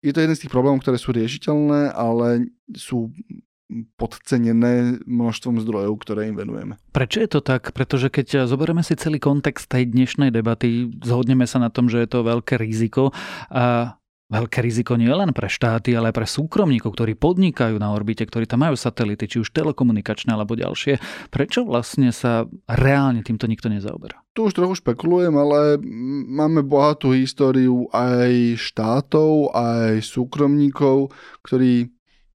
je 0.03 0.11
to 0.15 0.23
jeden 0.23 0.35
z 0.35 0.47
tých 0.47 0.53
problémov, 0.53 0.83
ktoré 0.83 0.99
sú 0.99 1.15
riešiteľné, 1.15 1.95
ale 1.95 2.51
sú 2.75 3.11
podcenené 3.95 4.97
množstvom 5.05 5.61
zdrojov, 5.61 6.01
ktoré 6.01 6.33
im 6.33 6.35
venujeme. 6.41 6.81
Prečo 6.89 7.21
je 7.21 7.29
to 7.29 7.41
tak? 7.45 7.69
Pretože 7.71 8.09
keď 8.09 8.49
zoberieme 8.49 8.81
si 8.81 8.97
celý 8.97 9.21
kontext 9.21 9.69
tej 9.69 9.85
dnešnej 9.93 10.33
debaty, 10.33 10.89
zhodneme 11.05 11.45
sa 11.45 11.61
na 11.61 11.69
tom, 11.69 11.85
že 11.85 12.01
je 12.01 12.09
to 12.09 12.25
veľké 12.25 12.57
riziko. 12.57 13.13
A 13.53 13.93
veľké 14.29 14.61
riziko 14.61 14.93
nie 14.93 15.09
len 15.09 15.33
pre 15.33 15.49
štáty, 15.49 15.97
ale 15.97 16.13
aj 16.13 16.17
pre 16.21 16.27
súkromníkov, 16.29 16.93
ktorí 16.93 17.17
podnikajú 17.17 17.81
na 17.81 17.89
orbite, 17.89 18.21
ktorí 18.29 18.45
tam 18.45 18.61
majú 18.61 18.77
satelity, 18.77 19.25
či 19.25 19.41
už 19.41 19.49
telekomunikačné 19.49 20.29
alebo 20.29 20.53
ďalšie. 20.53 21.01
Prečo 21.33 21.65
vlastne 21.65 22.13
sa 22.13 22.45
reálne 22.69 23.25
týmto 23.25 23.49
nikto 23.49 23.73
nezaoberá? 23.73 24.21
Tu 24.37 24.45
už 24.45 24.53
trochu 24.53 24.77
špekulujem, 24.85 25.33
ale 25.33 25.81
máme 26.29 26.61
bohatú 26.61 27.09
históriu 27.17 27.89
aj 27.89 28.61
štátov, 28.61 29.49
aj 29.57 30.05
súkromníkov, 30.05 31.09
ktorí 31.41 31.89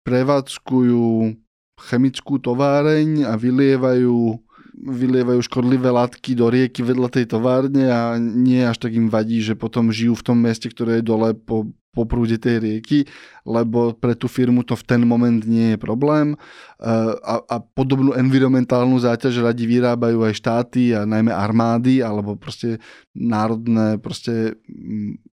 prevádzkujú 0.03 1.35
chemickú 1.79 2.39
továreň 2.43 3.27
a 3.27 3.39
vylievajú 3.39 4.39
vylievajú 4.79 5.43
škodlivé 5.43 5.91
látky 5.91 6.39
do 6.39 6.47
rieky 6.47 6.79
vedľa 6.79 7.11
tej 7.11 7.25
továrne 7.27 7.91
a 7.91 8.15
nie 8.15 8.63
až 8.63 8.79
tak 8.79 8.95
im 8.95 9.11
vadí, 9.11 9.43
že 9.43 9.59
potom 9.59 9.91
žijú 9.91 10.15
v 10.15 10.25
tom 10.31 10.37
meste, 10.39 10.71
ktoré 10.71 11.03
je 11.03 11.09
dole 11.11 11.35
po, 11.35 11.67
po 11.91 12.07
prúde 12.07 12.39
tej 12.39 12.63
rieky, 12.63 13.03
lebo 13.43 13.91
pre 13.91 14.15
tú 14.15 14.31
firmu 14.31 14.63
to 14.63 14.79
v 14.79 14.87
ten 14.87 15.03
moment 15.03 15.43
nie 15.43 15.75
je 15.75 15.77
problém. 15.79 16.39
A, 16.79 17.43
a 17.43 17.57
podobnú 17.59 18.15
environmentálnu 18.15 18.95
záťaž 19.03 19.43
radi 19.43 19.67
vyrábajú 19.67 20.23
aj 20.23 20.33
štáty 20.39 20.95
a 20.95 21.03
najmä 21.03 21.35
armády 21.35 21.99
alebo 21.99 22.39
proste 22.39 22.79
národné, 23.11 23.99
proste 23.99 24.55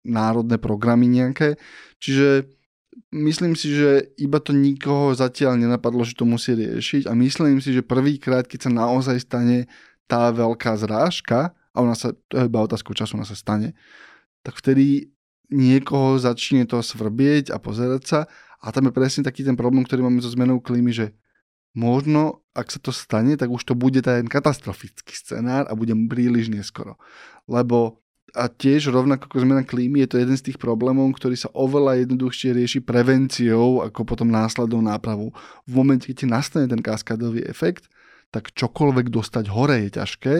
národné 0.04 0.60
programy 0.60 1.08
nejaké. 1.08 1.56
Čiže 1.96 2.59
myslím 3.08 3.56
si, 3.56 3.72
že 3.72 4.12
iba 4.20 4.38
to 4.38 4.52
nikoho 4.52 5.16
zatiaľ 5.16 5.56
nenapadlo, 5.56 6.04
že 6.04 6.14
to 6.14 6.28
musí 6.28 6.52
riešiť 6.52 7.08
a 7.08 7.16
myslím 7.16 7.58
si, 7.58 7.72
že 7.72 7.86
prvýkrát, 7.86 8.44
keď 8.44 8.68
sa 8.68 8.70
naozaj 8.70 9.16
stane 9.24 9.66
tá 10.04 10.28
veľká 10.30 10.76
zrážka, 10.76 11.56
a 11.70 11.76
ona 11.78 11.94
sa, 11.94 12.12
to 12.28 12.34
je 12.36 12.50
iba 12.50 12.60
otázka 12.66 12.90
času, 12.94 13.14
ona 13.14 13.28
sa 13.28 13.38
stane, 13.38 13.78
tak 14.42 14.58
vtedy 14.58 15.14
niekoho 15.50 16.18
začne 16.18 16.66
to 16.66 16.78
svrbieť 16.82 17.50
a 17.50 17.58
pozerať 17.58 18.02
sa 18.06 18.20
a 18.62 18.70
tam 18.70 18.90
je 18.90 18.92
presne 18.94 19.22
taký 19.26 19.42
ten 19.42 19.56
problém, 19.56 19.82
ktorý 19.82 20.06
máme 20.06 20.22
so 20.22 20.30
zmenou 20.30 20.60
klímy, 20.62 20.92
že 20.94 21.06
možno, 21.74 22.42
ak 22.52 22.70
sa 22.70 22.78
to 22.82 22.90
stane, 22.90 23.38
tak 23.38 23.50
už 23.50 23.62
to 23.62 23.74
bude 23.78 24.02
ten 24.02 24.26
katastrofický 24.26 25.14
scenár 25.14 25.70
a 25.70 25.78
bude 25.78 25.94
príliš 26.10 26.50
neskoro. 26.50 26.98
Lebo 27.46 28.02
a 28.34 28.46
tiež 28.46 28.94
rovnako 28.94 29.26
ako 29.26 29.42
zmena 29.42 29.62
klímy 29.66 30.06
je 30.06 30.08
to 30.14 30.16
jeden 30.22 30.36
z 30.38 30.50
tých 30.50 30.58
problémov, 30.58 31.10
ktorý 31.18 31.34
sa 31.34 31.50
oveľa 31.50 32.06
jednoduchšie 32.06 32.54
rieši 32.54 32.80
prevenciou 32.82 33.82
ako 33.82 34.06
potom 34.06 34.30
následnou 34.30 34.78
nápravou. 34.78 35.34
V 35.66 35.72
momente, 35.74 36.06
keď 36.06 36.16
ti 36.22 36.26
nastane 36.30 36.66
ten 36.70 36.78
kaskádový 36.78 37.42
efekt, 37.46 37.90
tak 38.30 38.54
čokoľvek 38.54 39.10
dostať 39.10 39.50
hore 39.50 39.76
je 39.86 39.90
ťažké 39.98 40.34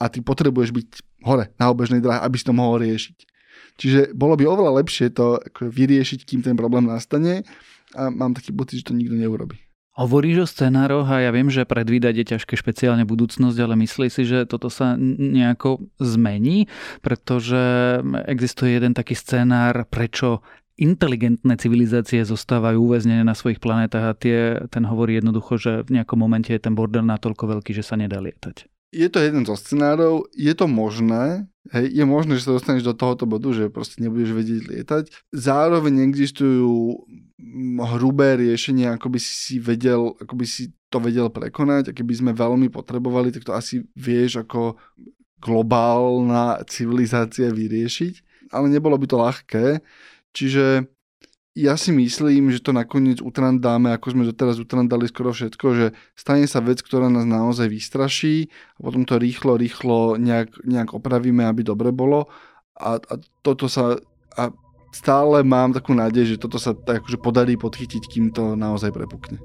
a 0.00 0.04
ty 0.10 0.18
potrebuješ 0.18 0.70
byť 0.74 0.88
hore 1.22 1.54
na 1.60 1.70
obežnej 1.70 2.02
dráhe, 2.02 2.18
aby 2.26 2.36
si 2.40 2.46
to 2.46 2.56
mohol 2.56 2.82
riešiť. 2.82 3.18
Čiže 3.78 4.00
bolo 4.12 4.34
by 4.34 4.44
oveľa 4.50 4.82
lepšie 4.82 5.14
to 5.14 5.38
vyriešiť, 5.54 6.26
kým 6.26 6.40
ten 6.42 6.58
problém 6.58 6.84
nastane 6.84 7.46
a 7.94 8.10
mám 8.10 8.34
taký 8.34 8.50
pocit, 8.50 8.82
že 8.82 8.90
to 8.90 8.98
nikto 8.98 9.14
neurobi. 9.14 9.69
Hovoríš 10.00 10.36
o 10.40 10.46
scenároch 10.48 11.12
a 11.12 11.20
ja 11.20 11.28
viem, 11.28 11.52
že 11.52 11.68
predvídať 11.68 12.14
je 12.16 12.26
ťažké 12.32 12.56
špeciálne 12.56 13.04
budúcnosť, 13.04 13.58
ale 13.60 13.76
myslí 13.84 14.08
si, 14.08 14.24
že 14.24 14.48
toto 14.48 14.72
sa 14.72 14.96
nejako 14.96 15.92
zmení, 16.00 16.72
pretože 17.04 18.00
existuje 18.24 18.80
jeden 18.80 18.96
taký 18.96 19.12
scenár, 19.12 19.84
prečo 19.92 20.40
inteligentné 20.80 21.60
civilizácie 21.60 22.24
zostávajú 22.24 22.80
uväznené 22.80 23.20
na 23.20 23.36
svojich 23.36 23.60
planetách 23.60 24.06
a 24.08 24.16
tie, 24.16 24.38
ten 24.72 24.88
hovorí 24.88 25.20
jednoducho, 25.20 25.60
že 25.60 25.72
v 25.84 26.00
nejakom 26.00 26.16
momente 26.16 26.48
je 26.48 26.64
ten 26.64 26.72
bordel 26.72 27.04
natoľko 27.04 27.60
veľký, 27.60 27.76
že 27.76 27.84
sa 27.84 28.00
nedá 28.00 28.24
lietať. 28.24 28.64
Je 28.90 29.06
to 29.12 29.20
jeden 29.20 29.44
zo 29.44 29.54
scenárov, 29.54 30.32
je 30.32 30.50
to 30.56 30.64
možné, 30.66 31.46
hej, 31.76 31.86
je 31.92 32.04
možné, 32.08 32.40
že 32.40 32.48
sa 32.48 32.56
dostaneš 32.56 32.88
do 32.88 32.96
tohoto 32.96 33.28
bodu, 33.28 33.52
že 33.52 33.68
proste 33.68 34.00
nebudeš 34.00 34.32
vedieť 34.32 34.60
lietať. 34.66 35.04
Zároveň 35.30 36.08
existujú 36.08 37.04
hrubé 37.96 38.36
riešenie, 38.36 38.92
ako 38.92 39.16
by 39.16 39.20
si 39.20 39.56
vedel, 39.58 40.14
ako 40.20 40.34
by 40.36 40.46
si 40.46 40.70
to 40.92 41.00
vedel 41.00 41.32
prekonať. 41.32 41.90
A 41.90 41.96
keby 41.96 42.12
sme 42.12 42.30
veľmi 42.36 42.68
potrebovali, 42.68 43.32
tak 43.32 43.48
to 43.48 43.56
asi 43.56 43.84
vieš 43.96 44.44
ako 44.44 44.76
globálna 45.40 46.60
civilizácia 46.68 47.48
vyriešiť, 47.48 48.14
ale 48.52 48.68
nebolo 48.68 49.00
by 49.00 49.06
to 49.08 49.16
ľahké. 49.16 49.66
Čiže 50.36 50.84
ja 51.58 51.74
si 51.74 51.90
myslím, 51.90 52.54
že 52.54 52.62
to 52.62 52.70
nakoniec 52.70 53.18
utrandáme, 53.18 53.90
ako 53.90 54.14
sme 54.14 54.28
doteraz 54.28 54.62
utrandali 54.62 55.10
skoro 55.10 55.34
všetko, 55.34 55.66
že 55.74 55.86
stane 56.14 56.46
sa 56.46 56.62
vec, 56.62 56.78
ktorá 56.78 57.10
nás 57.10 57.26
naozaj 57.26 57.66
vystraší 57.66 58.46
a 58.78 58.86
potom 58.86 59.02
to 59.02 59.18
rýchlo, 59.18 59.58
rýchlo 59.58 60.14
nejak, 60.14 60.62
nejak 60.62 60.94
opravíme, 60.94 61.42
aby 61.42 61.66
dobre 61.66 61.90
bolo. 61.90 62.30
A, 62.78 63.02
a 63.02 63.14
toto 63.42 63.66
sa 63.66 63.98
a 64.38 64.54
stále 64.90 65.42
mám 65.46 65.72
takú 65.72 65.94
nádej, 65.94 66.34
že 66.34 66.40
toto 66.40 66.58
sa 66.58 66.74
tak 66.74 67.02
akože 67.02 67.18
podarí 67.22 67.54
podchytiť, 67.56 68.02
kým 68.06 68.34
to 68.34 68.58
naozaj 68.58 68.90
prepukne. 68.90 69.38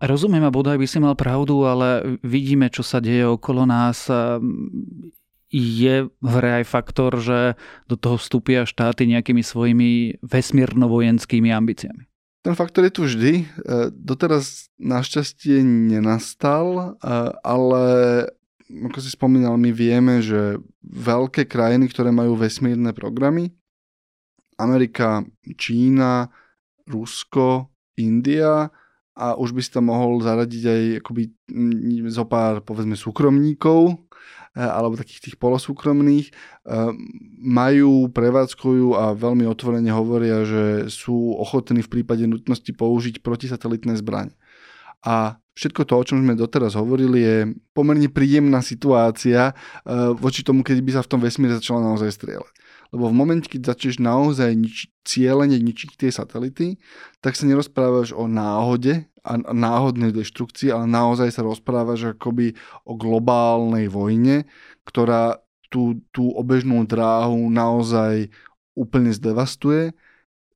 Rozumiem 0.00 0.48
a 0.48 0.50
bodaj 0.50 0.80
by 0.80 0.86
si 0.88 0.96
mal 0.96 1.12
pravdu, 1.12 1.68
ale 1.68 2.16
vidíme, 2.24 2.72
čo 2.72 2.80
sa 2.80 3.04
deje 3.04 3.28
okolo 3.28 3.68
nás 3.68 4.08
je 5.50 6.06
v 6.06 6.30
hre 6.30 6.62
aj 6.62 6.64
faktor, 6.70 7.18
že 7.18 7.58
do 7.90 7.98
toho 7.98 8.16
vstúpia 8.16 8.62
štáty 8.62 9.10
nejakými 9.10 9.42
svojimi 9.42 10.22
vesmírno-vojenskými 10.22 11.50
ambíciami. 11.50 12.06
Ten 12.40 12.56
faktor 12.56 12.88
je 12.88 12.94
tu 12.94 13.04
vždy. 13.04 13.32
E, 13.42 13.44
doteraz 13.92 14.72
našťastie 14.80 15.60
nenastal, 15.60 16.96
e, 16.96 17.14
ale 17.44 17.84
ako 18.70 18.98
si 19.02 19.10
spomínal, 19.12 19.58
my 19.58 19.74
vieme, 19.74 20.22
že 20.22 20.62
veľké 20.86 21.50
krajiny, 21.50 21.90
ktoré 21.90 22.14
majú 22.14 22.38
vesmírne 22.38 22.94
programy, 22.94 23.50
Amerika, 24.56 25.26
Čína, 25.58 26.30
Rusko, 26.86 27.72
India 27.98 28.70
a 29.16 29.26
už 29.36 29.52
by 29.56 29.60
si 29.60 29.70
tam 29.72 29.90
mohol 29.90 30.20
zaradiť 30.20 30.62
aj 30.64 30.82
akoby 31.04 31.22
zo 32.08 32.24
pár 32.28 32.62
povedzme 32.62 32.94
súkromníkov, 32.94 34.06
alebo 34.58 34.98
takých 34.98 35.30
tých 35.30 35.36
polosúkromných, 35.38 36.30
eh, 36.30 36.90
majú, 37.38 38.10
prevádzkujú 38.10 38.98
a 38.98 39.14
veľmi 39.14 39.46
otvorene 39.46 39.90
hovoria, 39.94 40.42
že 40.42 40.90
sú 40.90 41.38
ochotní 41.38 41.86
v 41.86 41.92
prípade 42.00 42.26
nutnosti 42.26 42.70
použiť 42.74 43.22
protisatelitné 43.22 43.94
zbraň. 44.02 44.34
A 45.06 45.40
všetko 45.56 45.88
to, 45.88 45.94
o 45.96 46.04
čom 46.04 46.20
sme 46.20 46.36
doteraz 46.36 46.76
hovorili, 46.76 47.18
je 47.24 47.36
pomerne 47.72 48.10
príjemná 48.10 48.58
situácia 48.60 49.52
eh, 49.52 50.10
voči 50.18 50.42
tomu, 50.42 50.66
keď 50.66 50.78
by 50.82 50.90
sa 50.98 51.02
v 51.06 51.10
tom 51.10 51.20
vesmíre 51.22 51.54
začalo 51.58 51.84
naozaj 51.86 52.10
strieľať. 52.10 52.54
Lebo 52.90 53.06
v 53.06 53.14
momente, 53.14 53.46
keď 53.46 53.74
začneš 53.74 54.02
naozaj 54.02 54.50
nič, 54.50 54.90
cieľene 55.06 55.62
ničiť 55.62 55.94
tie 55.94 56.10
satelity, 56.10 56.82
tak 57.22 57.38
sa 57.38 57.46
nerozprávaš 57.46 58.10
o 58.10 58.26
náhode 58.26 59.06
a 59.20 59.36
náhodnej 59.52 60.10
deštrukcii, 60.14 60.72
ale 60.72 60.88
naozaj 60.88 61.34
sa 61.34 61.42
rozprávaš 61.44 62.16
akoby 62.16 62.56
o 62.88 62.96
globálnej 62.96 63.86
vojne, 63.92 64.48
ktorá 64.88 65.40
tú, 65.70 66.02
tú 66.10 66.34
obežnú 66.34 66.82
dráhu 66.84 67.48
naozaj 67.48 68.28
úplne 68.74 69.14
zdevastuje, 69.14 69.94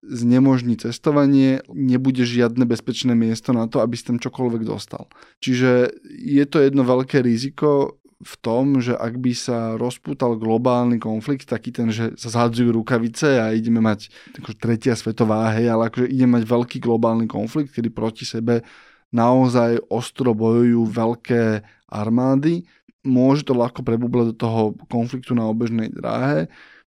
znemožní 0.04 0.76
cestovanie, 0.76 1.64
nebude 1.72 2.28
žiadne 2.28 2.68
bezpečné 2.68 3.16
miesto 3.16 3.56
na 3.56 3.64
to, 3.64 3.80
aby 3.80 3.96
si 3.96 4.04
tam 4.04 4.20
čokoľvek 4.20 4.62
dostal. 4.68 5.08
Čiže 5.40 5.96
je 6.12 6.44
to 6.44 6.60
jedno 6.60 6.84
veľké 6.84 7.24
riziko, 7.24 7.96
v 8.24 8.34
tom, 8.40 8.80
že 8.80 8.96
ak 8.96 9.20
by 9.20 9.32
sa 9.36 9.76
rozpútal 9.76 10.40
globálny 10.40 10.96
konflikt, 10.96 11.44
taký 11.44 11.70
ten, 11.70 11.92
že 11.92 12.16
sa 12.16 12.32
zhadzujú 12.32 12.72
rukavice 12.72 13.36
a 13.36 13.52
ideme 13.52 13.84
mať 13.84 14.08
akože 14.40 14.56
tretia 14.56 14.96
svetová, 14.96 15.52
hej, 15.52 15.68
ale 15.68 15.92
akože 15.92 16.08
ideme 16.08 16.40
mať 16.40 16.44
veľký 16.48 16.78
globálny 16.80 17.28
konflikt, 17.28 17.76
kedy 17.76 17.92
proti 17.92 18.24
sebe 18.24 18.64
naozaj 19.12 19.78
ostro 19.92 20.32
bojujú 20.32 20.88
veľké 20.88 21.42
armády, 21.92 22.66
môže 23.04 23.44
to 23.44 23.52
ľahko 23.52 23.84
prebublať 23.84 24.32
do 24.32 24.36
toho 24.40 24.60
konfliktu 24.88 25.36
na 25.36 25.46
obežnej 25.46 25.92
dráhe, 25.92 26.48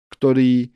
ktorý 0.10 0.72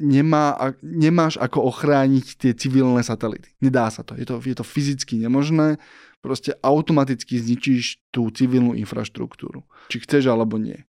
nemá, 0.00 0.74
nemáš 0.80 1.36
ako 1.36 1.68
ochrániť 1.68 2.26
tie 2.40 2.52
civilné 2.56 3.04
satelity. 3.04 3.52
Nedá 3.60 3.92
sa 3.92 4.00
to. 4.00 4.16
Je 4.16 4.24
to, 4.24 4.40
je 4.40 4.56
to 4.56 4.64
fyzicky 4.64 5.20
nemožné 5.20 5.76
proste 6.20 6.52
automaticky 6.60 7.40
zničíš 7.40 8.00
tú 8.12 8.28
civilnú 8.28 8.76
infraštruktúru. 8.76 9.64
Či 9.88 10.04
chceš 10.04 10.28
alebo 10.28 10.60
nie. 10.60 10.84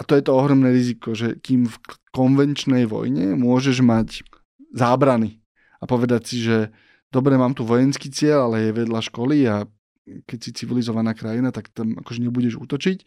A 0.00 0.02
to 0.02 0.18
je 0.18 0.24
to 0.26 0.34
ohromné 0.34 0.74
riziko, 0.74 1.14
že 1.14 1.38
kým 1.38 1.70
v 1.70 1.76
konvenčnej 2.10 2.88
vojne 2.88 3.38
môžeš 3.38 3.84
mať 3.84 4.26
zábrany 4.74 5.38
a 5.78 5.86
povedať 5.86 6.22
si, 6.26 6.36
že 6.42 6.74
dobre, 7.14 7.38
mám 7.38 7.54
tu 7.54 7.62
vojenský 7.62 8.10
cieľ, 8.10 8.50
ale 8.50 8.68
je 8.68 8.78
vedľa 8.84 9.00
školy 9.06 9.46
a 9.46 9.68
keď 10.04 10.38
si 10.40 10.50
civilizovaná 10.52 11.14
krajina, 11.14 11.54
tak 11.54 11.70
tam 11.70 11.94
akože 12.00 12.20
nebudeš 12.26 12.58
útočiť. 12.58 12.98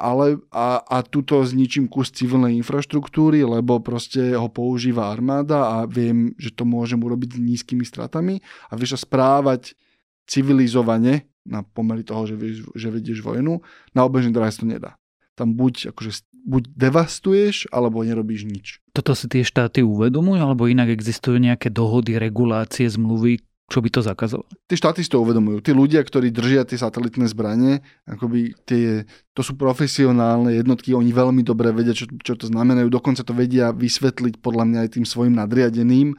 Ale, 0.00 0.40
a, 0.48 0.80
a 0.80 1.04
tuto 1.04 1.44
zničím 1.44 1.86
kus 1.92 2.08
civilnej 2.08 2.56
infraštruktúry, 2.56 3.44
lebo 3.44 3.78
proste 3.84 4.32
ho 4.32 4.48
používa 4.48 5.12
armáda 5.12 5.68
a 5.68 5.76
viem, 5.84 6.32
že 6.40 6.56
to 6.56 6.64
môžem 6.64 6.96
urobiť 6.96 7.36
s 7.36 7.38
nízkymi 7.38 7.84
stratami 7.84 8.40
a 8.40 8.72
vieš 8.80 8.96
sa 8.96 9.04
správať 9.04 9.76
civilizovane 10.24 11.28
na 11.44 11.60
pomery 11.60 12.00
toho, 12.00 12.24
že, 12.24 12.34
vieš, 12.40 12.64
že 12.72 12.88
vedieš 12.88 13.20
vojnu, 13.20 13.60
na 13.92 14.00
obežnej 14.08 14.32
dráhe 14.32 14.52
to 14.52 14.64
nedá. 14.64 14.96
Tam 15.36 15.56
buď, 15.56 15.92
akože, 15.92 16.24
buď 16.44 16.62
devastuješ, 16.76 17.68
alebo 17.72 18.04
nerobíš 18.04 18.44
nič. 18.44 18.66
Toto 18.92 19.16
si 19.16 19.26
tie 19.26 19.40
štáty 19.40 19.80
uvedomujú, 19.80 20.36
alebo 20.36 20.68
inak 20.68 20.92
existujú 20.92 21.40
nejaké 21.40 21.72
dohody, 21.72 22.20
regulácie, 22.20 22.86
zmluvy, 22.86 23.40
čo 23.70 23.78
by 23.78 23.88
to 23.94 24.02
zakazovalo? 24.02 24.50
Tí 24.66 24.74
štáty 24.74 25.06
si 25.06 25.10
to 25.14 25.22
uvedomujú. 25.22 25.62
Tí 25.62 25.70
ľudia, 25.70 26.02
ktorí 26.02 26.34
držia 26.34 26.66
tie 26.66 26.74
satelitné 26.74 27.30
zbranie, 27.30 27.86
akoby 28.02 28.58
tie, 28.66 29.06
to 29.30 29.46
sú 29.46 29.54
profesionálne 29.54 30.50
jednotky, 30.58 30.90
oni 30.90 31.14
veľmi 31.14 31.46
dobre 31.46 31.70
vedia, 31.70 31.94
čo, 31.94 32.10
čo 32.10 32.34
to 32.34 32.50
znamenajú. 32.50 32.90
Dokonca 32.90 33.22
to 33.22 33.30
vedia 33.30 33.70
vysvetliť 33.70 34.42
podľa 34.42 34.64
mňa 34.66 34.78
aj 34.82 34.90
tým 34.98 35.06
svojim 35.06 35.38
nadriadeným, 35.38 36.18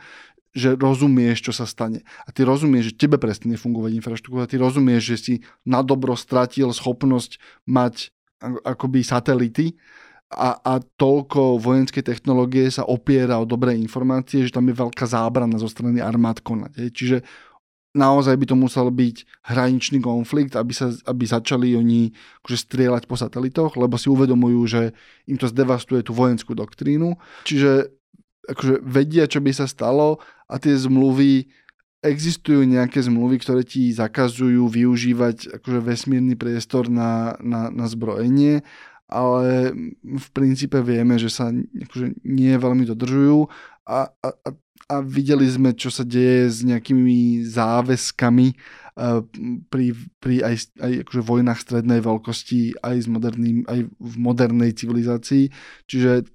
že 0.56 0.80
rozumieš, 0.80 1.44
čo 1.44 1.52
sa 1.52 1.68
stane. 1.68 2.08
A 2.24 2.32
ty 2.32 2.48
rozumieš, 2.48 2.96
že 2.96 3.04
tebe 3.04 3.20
prestane 3.20 3.60
fungovať 3.60 4.00
infraštruktúra, 4.00 4.48
ty 4.48 4.56
rozumieš, 4.56 5.04
že 5.12 5.18
si 5.20 5.34
na 5.68 5.84
dobro 5.84 6.16
stratil 6.16 6.72
schopnosť 6.72 7.36
mať 7.68 8.16
akoby 8.64 9.04
satelity 9.04 9.76
a, 10.32 10.56
a 10.64 10.74
toľko 10.80 11.60
vojenskej 11.60 12.08
technológie 12.08 12.72
sa 12.72 12.88
opiera 12.88 13.36
o 13.36 13.46
dobré 13.46 13.76
informácie, 13.76 14.48
že 14.48 14.56
tam 14.56 14.72
je 14.72 14.80
veľká 14.80 15.04
zábrana 15.04 15.60
zo 15.60 15.68
strany 15.68 16.00
armád 16.00 16.40
konať. 16.40 16.72
Hej. 16.80 16.90
Čiže 16.96 17.18
naozaj 17.92 18.40
by 18.40 18.46
to 18.48 18.56
musel 18.56 18.88
byť 18.88 19.48
hraničný 19.52 20.00
konflikt, 20.00 20.56
aby, 20.56 20.72
sa, 20.72 20.96
aby 21.04 21.24
začali 21.28 21.76
oni 21.76 22.16
akože 22.44 22.58
strieľať 22.64 23.04
po 23.04 23.20
satelitoch, 23.20 23.76
lebo 23.76 24.00
si 24.00 24.08
uvedomujú, 24.08 24.62
že 24.68 24.82
im 25.28 25.36
to 25.36 25.52
zdevastuje 25.52 26.08
tú 26.08 26.16
vojenskú 26.16 26.56
doktrínu. 26.56 27.20
Čiže 27.44 27.92
akože 28.48 28.82
vedia, 28.88 29.28
čo 29.28 29.44
by 29.44 29.52
sa 29.52 29.68
stalo 29.68 30.24
a 30.48 30.56
tie 30.58 30.74
zmluvy 30.74 31.52
existujú 32.02 32.66
nejaké 32.66 32.98
zmluvy, 32.98 33.38
ktoré 33.38 33.62
ti 33.62 33.94
zakazujú 33.94 34.66
využívať 34.66 35.62
akože 35.62 35.80
vesmírny 35.86 36.34
priestor 36.34 36.90
na, 36.90 37.38
na, 37.38 37.70
na 37.70 37.86
zbrojenie 37.86 38.66
ale 39.12 39.76
v 40.02 40.28
princípe 40.32 40.80
vieme, 40.80 41.20
že 41.20 41.28
sa 41.28 41.52
akože 41.52 42.24
nie 42.24 42.56
veľmi 42.56 42.88
dodržujú 42.88 43.52
a, 43.84 44.08
a, 44.08 44.28
a 44.88 44.96
videli 45.04 45.46
sme, 45.52 45.76
čo 45.76 45.92
sa 45.92 46.08
deje 46.08 46.48
s 46.48 46.64
nejakými 46.64 47.44
záväzkami 47.44 48.48
pri, 49.68 49.86
pri 50.20 50.36
aj, 50.44 50.56
aj 50.80 50.92
akože 51.08 51.22
vojnách 51.24 51.60
strednej 51.60 52.00
veľkosti, 52.04 52.84
aj, 52.84 52.96
s 53.04 53.08
moderným, 53.08 53.64
aj 53.68 53.88
v 53.88 54.16
modernej 54.20 54.76
civilizácii. 54.76 55.52
Čiže 55.88 56.28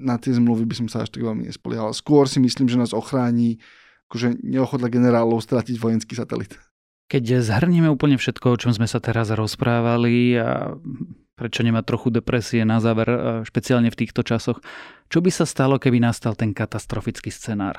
na 0.00 0.16
tie 0.16 0.32
zmluvy 0.32 0.64
by 0.64 0.74
som 0.84 0.88
sa 0.88 1.04
až 1.04 1.12
tak 1.12 1.24
veľmi 1.24 1.44
nespoliehal. 1.44 1.92
Skôr 1.92 2.24
si 2.24 2.40
myslím, 2.40 2.68
že 2.72 2.80
nás 2.80 2.96
ochráni 2.96 3.60
akože 4.08 4.40
neochotla 4.40 4.88
generálov 4.88 5.44
stratiť 5.44 5.76
vojenský 5.76 6.16
satelit. 6.16 6.56
Keď 7.12 7.44
zhrnieme 7.44 7.88
úplne 7.88 8.16
všetko, 8.16 8.56
o 8.56 8.60
čom 8.60 8.72
sme 8.72 8.88
sa 8.88 9.00
teraz 9.00 9.32
rozprávali 9.32 10.36
a 10.40 10.76
prečo 11.38 11.62
nemá 11.62 11.86
trochu 11.86 12.10
depresie 12.10 12.66
na 12.66 12.82
záver, 12.82 13.06
e, 13.06 13.18
špeciálne 13.46 13.94
v 13.94 13.98
týchto 14.02 14.26
časoch. 14.26 14.58
Čo 15.06 15.22
by 15.22 15.30
sa 15.30 15.46
stalo, 15.46 15.78
keby 15.78 16.02
nastal 16.02 16.34
ten 16.34 16.50
katastrofický 16.50 17.30
scenár? 17.30 17.78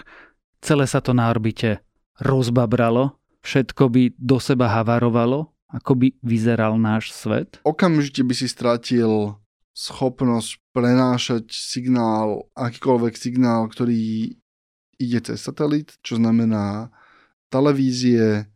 Celé 0.63 0.87
sa 0.87 1.03
to 1.03 1.11
na 1.11 1.27
orbite 1.27 1.83
rozbabralo, 2.23 3.19
všetko 3.43 3.83
by 3.91 4.03
do 4.15 4.39
seba 4.39 4.71
havarovalo, 4.71 5.51
ako 5.69 5.91
by 5.99 6.07
vyzeral 6.23 6.79
náš 6.79 7.11
svet? 7.11 7.59
Okamžite 7.67 8.23
by 8.23 8.33
si 8.33 8.47
stratil 8.47 9.37
schopnosť 9.75 10.59
prenášať 10.75 11.51
signál, 11.51 12.49
akýkoľvek 12.57 13.13
signál, 13.15 13.69
ktorý 13.71 14.33
ide 14.99 15.19
cez 15.23 15.39
satelit, 15.39 15.95
čo 16.03 16.19
znamená 16.19 16.91
televízie, 17.47 18.51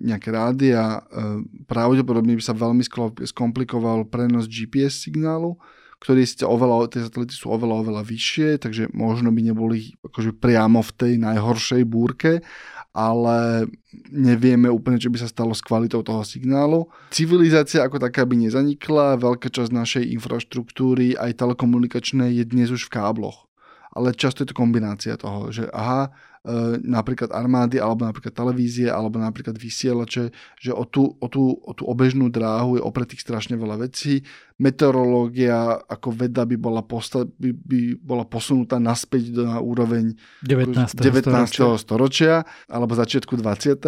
nejaké 0.00 0.32
rádia, 0.32 1.04
ehm, 1.12 1.44
pravdepodobne 1.68 2.32
by 2.36 2.44
sa 2.44 2.56
veľmi 2.56 2.80
skomplikoval 3.26 4.08
prenos 4.08 4.48
GPS 4.48 5.04
signálu, 5.04 5.60
ktorý 6.00 6.26
ste 6.26 6.42
oveľa, 6.48 6.90
tie 6.90 7.04
satelity 7.04 7.36
sú 7.36 7.52
oveľa, 7.52 7.84
oveľa 7.84 8.02
vyššie, 8.02 8.58
takže 8.58 8.90
možno 8.90 9.30
by 9.30 9.40
neboli 9.52 9.94
akože 10.02 10.34
priamo 10.34 10.82
v 10.82 10.90
tej 10.98 11.12
najhoršej 11.22 11.82
búrke, 11.86 12.42
ale 12.90 13.70
nevieme 14.10 14.66
úplne, 14.66 14.98
čo 14.98 15.08
by 15.08 15.22
sa 15.22 15.30
stalo 15.30 15.54
s 15.54 15.62
kvalitou 15.62 16.02
toho 16.02 16.26
signálu. 16.26 16.90
Civilizácia 17.14 17.86
ako 17.86 18.02
taká 18.02 18.26
by 18.26 18.34
nezanikla, 18.34 19.20
veľká 19.20 19.48
časť 19.48 19.70
našej 19.70 20.04
infraštruktúry, 20.18 21.14
aj 21.16 21.38
telekomunikačnej, 21.38 22.34
je 22.40 22.44
dnes 22.50 22.68
už 22.74 22.90
v 22.90 22.98
kábloch. 22.98 23.51
Ale 23.92 24.16
často 24.16 24.42
je 24.42 24.50
to 24.50 24.56
kombinácia 24.56 25.14
toho, 25.20 25.52
že 25.52 25.68
aha, 25.68 26.08
E, 26.42 26.74
napríklad 26.82 27.30
armády, 27.30 27.78
alebo 27.78 28.02
napríklad 28.02 28.34
televízie, 28.34 28.90
alebo 28.90 29.14
napríklad 29.14 29.54
vysielače, 29.54 30.34
že 30.58 30.74
o 30.74 30.82
tú, 30.82 31.14
o, 31.22 31.26
tú, 31.30 31.54
o 31.54 31.70
tú 31.70 31.86
obežnú 31.86 32.34
dráhu 32.34 32.74
je 32.74 32.82
opretých 32.82 33.22
strašne 33.22 33.54
veľa 33.54 33.86
vecí. 33.86 34.26
Meteorológia 34.58 35.78
ako 35.86 36.10
veda 36.10 36.42
by 36.42 36.58
bola, 36.58 36.82
posta- 36.82 37.30
by, 37.30 37.54
by 37.54 37.94
bola 37.94 38.26
posunutá 38.26 38.82
naspäť 38.82 39.38
na 39.38 39.62
úroveň 39.62 40.18
19. 40.42 40.98
19. 40.98 41.30
storočia. 41.30 41.78
storočia 41.78 42.34
alebo 42.66 42.98
začiatku 42.98 43.38
20. 43.38 43.78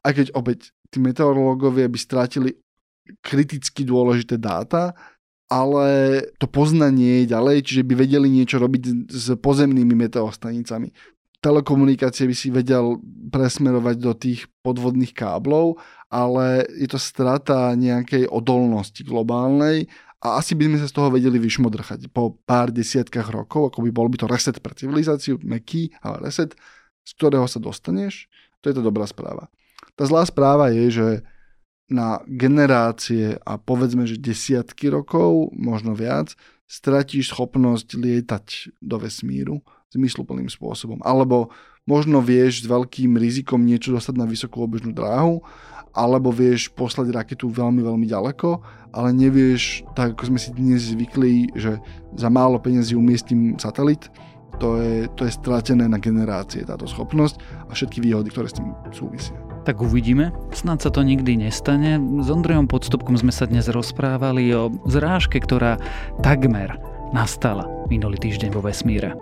Aj 0.00 0.12
keď 0.16 0.32
opäť 0.32 0.72
tí 0.88 1.04
meteorológovia 1.04 1.84
by 1.84 2.00
strátili 2.00 2.56
kriticky 3.20 3.84
dôležité 3.84 4.40
dáta, 4.40 4.96
ale 5.50 6.22
to 6.38 6.46
poznanie 6.46 7.26
je 7.26 7.34
ďalej, 7.34 7.56
čiže 7.66 7.82
by 7.82 7.94
vedeli 7.98 8.30
niečo 8.30 8.62
robiť 8.62 9.10
s 9.10 9.34
pozemnými 9.34 9.98
meteostanicami 9.98 10.94
telekomunikácie 11.40 12.28
by 12.28 12.36
si 12.36 12.52
vedel 12.52 13.00
presmerovať 13.32 13.96
do 13.96 14.12
tých 14.12 14.46
podvodných 14.60 15.16
káblov, 15.16 15.80
ale 16.12 16.68
je 16.76 16.88
to 16.88 17.00
strata 17.00 17.72
nejakej 17.72 18.28
odolnosti 18.28 19.00
globálnej 19.00 19.88
a 20.20 20.36
asi 20.36 20.52
by 20.52 20.68
sme 20.68 20.78
sa 20.84 20.86
z 20.86 20.94
toho 21.00 21.08
vedeli 21.08 21.40
vyšmodrchať 21.40 22.12
po 22.12 22.36
pár 22.44 22.68
desiatkách 22.68 23.32
rokov, 23.32 23.72
ako 23.72 23.88
by 23.88 23.90
bol 23.90 24.06
by 24.12 24.20
to 24.20 24.28
reset 24.28 24.60
pre 24.60 24.76
civilizáciu, 24.76 25.40
meký, 25.40 25.88
ale 26.04 26.28
reset, 26.28 26.52
z 27.08 27.10
ktorého 27.16 27.48
sa 27.48 27.56
dostaneš, 27.56 28.28
to 28.60 28.68
je 28.68 28.76
to 28.76 28.84
dobrá 28.84 29.08
správa. 29.08 29.48
Tá 29.96 30.04
zlá 30.04 30.28
správa 30.28 30.68
je, 30.68 30.92
že 30.92 31.08
na 31.90 32.22
generácie 32.30 33.36
a 33.42 33.58
povedzme, 33.58 34.06
že 34.06 34.16
desiatky 34.16 34.88
rokov, 34.88 35.50
možno 35.52 35.98
viac, 35.98 36.38
stratíš 36.70 37.34
schopnosť 37.34 37.98
lietať 37.98 38.46
do 38.78 38.96
vesmíru 39.02 39.58
zmysluplným 39.90 40.46
spôsobom. 40.46 41.02
Alebo 41.02 41.50
možno 41.82 42.22
vieš 42.22 42.62
s 42.62 42.70
veľkým 42.70 43.18
rizikom 43.18 43.66
niečo 43.66 43.90
dostať 43.90 44.14
na 44.14 44.26
vysokú 44.30 44.62
obežnú 44.62 44.94
dráhu, 44.94 45.42
alebo 45.90 46.30
vieš 46.30 46.70
poslať 46.70 47.10
raketu 47.10 47.50
veľmi, 47.50 47.82
veľmi 47.82 48.06
ďaleko, 48.06 48.62
ale 48.94 49.10
nevieš, 49.10 49.82
tak 49.98 50.14
ako 50.14 50.30
sme 50.30 50.38
si 50.38 50.54
dnes 50.54 50.94
zvykli, 50.94 51.50
že 51.58 51.82
za 52.14 52.30
málo 52.30 52.62
peniazí 52.62 52.94
umiestím 52.94 53.58
satelit, 53.58 54.06
to 54.62 54.78
je, 54.78 55.10
to 55.18 55.26
je 55.26 55.32
stratené 55.34 55.90
na 55.90 55.98
generácie 55.98 56.62
táto 56.62 56.86
schopnosť 56.86 57.66
a 57.66 57.74
všetky 57.74 57.98
výhody, 58.04 58.30
ktoré 58.30 58.46
s 58.46 58.58
tým 58.60 58.70
súvisia. 58.94 59.49
Tak 59.60 59.76
uvidíme. 59.84 60.32
Snad 60.56 60.80
sa 60.80 60.88
to 60.88 61.04
nikdy 61.04 61.36
nestane. 61.36 62.00
S 62.24 62.28
Ondrejom 62.32 62.64
Podstupkom 62.64 63.14
sme 63.20 63.30
sa 63.30 63.44
dnes 63.44 63.68
rozprávali 63.68 64.48
o 64.56 64.72
zrážke, 64.88 65.36
ktorá 65.36 65.76
takmer 66.24 66.80
nastala 67.12 67.68
minulý 67.92 68.16
týždeň 68.18 68.50
vo 68.56 68.64
vesmíre. 68.64 69.12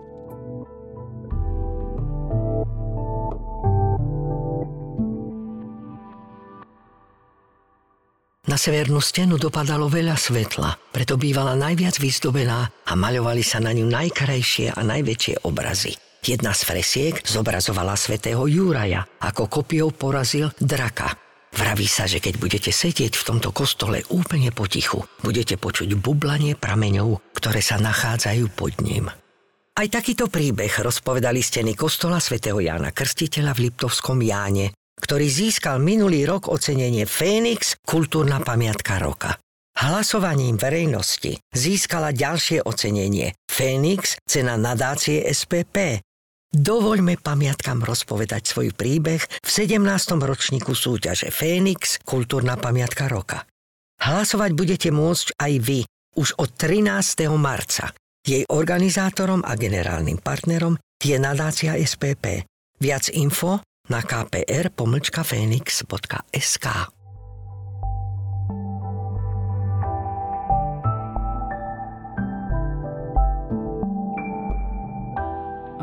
Na 8.49 8.57
severnú 8.57 9.05
stenu 9.05 9.37
dopadalo 9.37 9.93
veľa 9.93 10.17
svetla, 10.17 10.73
preto 10.89 11.21
bývala 11.21 11.53
najviac 11.53 12.01
vyzdobená 12.01 12.65
a 12.89 12.93
maľovali 12.97 13.45
sa 13.45 13.61
na 13.61 13.77
ňu 13.77 13.85
najkrajšie 13.85 14.73
a 14.73 14.81
najväčšie 14.81 15.45
obrazy. 15.45 16.08
Jedna 16.25 16.53
z 16.53 16.63
fresiek 16.67 17.15
zobrazovala 17.23 17.95
svätého 17.95 18.45
Júraja, 18.45 19.07
ako 19.23 19.49
kopiou 19.49 19.95
porazil 19.95 20.51
draka. 20.59 21.15
Vraví 21.55 21.89
sa, 21.89 22.05
že 22.05 22.21
keď 22.21 22.35
budete 22.37 22.71
sedieť 22.75 23.17
v 23.17 23.27
tomto 23.27 23.51
kostole 23.57 24.05
úplne 24.13 24.53
potichu, 24.53 25.01
budete 25.25 25.57
počuť 25.57 25.97
bublanie 25.97 26.53
prameňov, 26.59 27.33
ktoré 27.33 27.65
sa 27.65 27.81
nachádzajú 27.81 28.45
pod 28.53 28.77
ním. 28.85 29.09
Aj 29.79 29.87
takýto 29.87 30.27
príbeh 30.27 30.75
rozpovedali 30.75 31.39
steny 31.39 31.79
kostola 31.79 32.19
svätého 32.19 32.59
Jána 32.59 32.91
Krstiteľa 32.91 33.55
v 33.55 33.71
Liptovskom 33.71 34.19
Jáne, 34.27 34.75
ktorý 34.99 35.31
získal 35.31 35.79
minulý 35.79 36.27
rok 36.27 36.51
ocenenie 36.51 37.07
Fénix 37.07 37.79
Kultúrna 37.87 38.43
pamiatka 38.43 38.99
roka. 38.99 39.39
Hlasovaním 39.79 40.59
verejnosti 40.59 41.39
získala 41.55 42.11
ďalšie 42.11 42.67
ocenenie 42.67 43.39
Fénix 43.47 44.19
cena 44.27 44.59
nadácie 44.59 45.23
SPP. 45.31 46.03
Dovoľme 46.49 47.21
pamiatkam 47.21 47.85
rozpovedať 47.85 48.49
svoj 48.49 48.73
príbeh 48.73 49.21
v 49.21 49.51
17. 49.53 49.85
ročníku 50.17 50.73
súťaže 50.73 51.29
Fénix 51.29 52.01
Kultúrna 52.01 52.57
pamiatka 52.57 53.05
roka. 53.05 53.45
Hlasovať 54.01 54.57
budete 54.57 54.89
môcť 54.89 55.37
aj 55.37 55.53
vy 55.61 55.85
už 56.17 56.41
od 56.41 56.49
13. 56.57 57.29
marca. 57.37 57.93
Jej 58.25 58.49
organizátorom 58.49 59.45
a 59.45 59.61
generálnym 59.61 60.25
partnerom 60.25 60.81
je 60.97 61.21
nadácia 61.21 61.77
SPP. 61.77 62.49
Viac 62.81 63.13
info 63.13 63.61
na 63.93 64.01
kpr-phoenix.sk. 64.01 66.67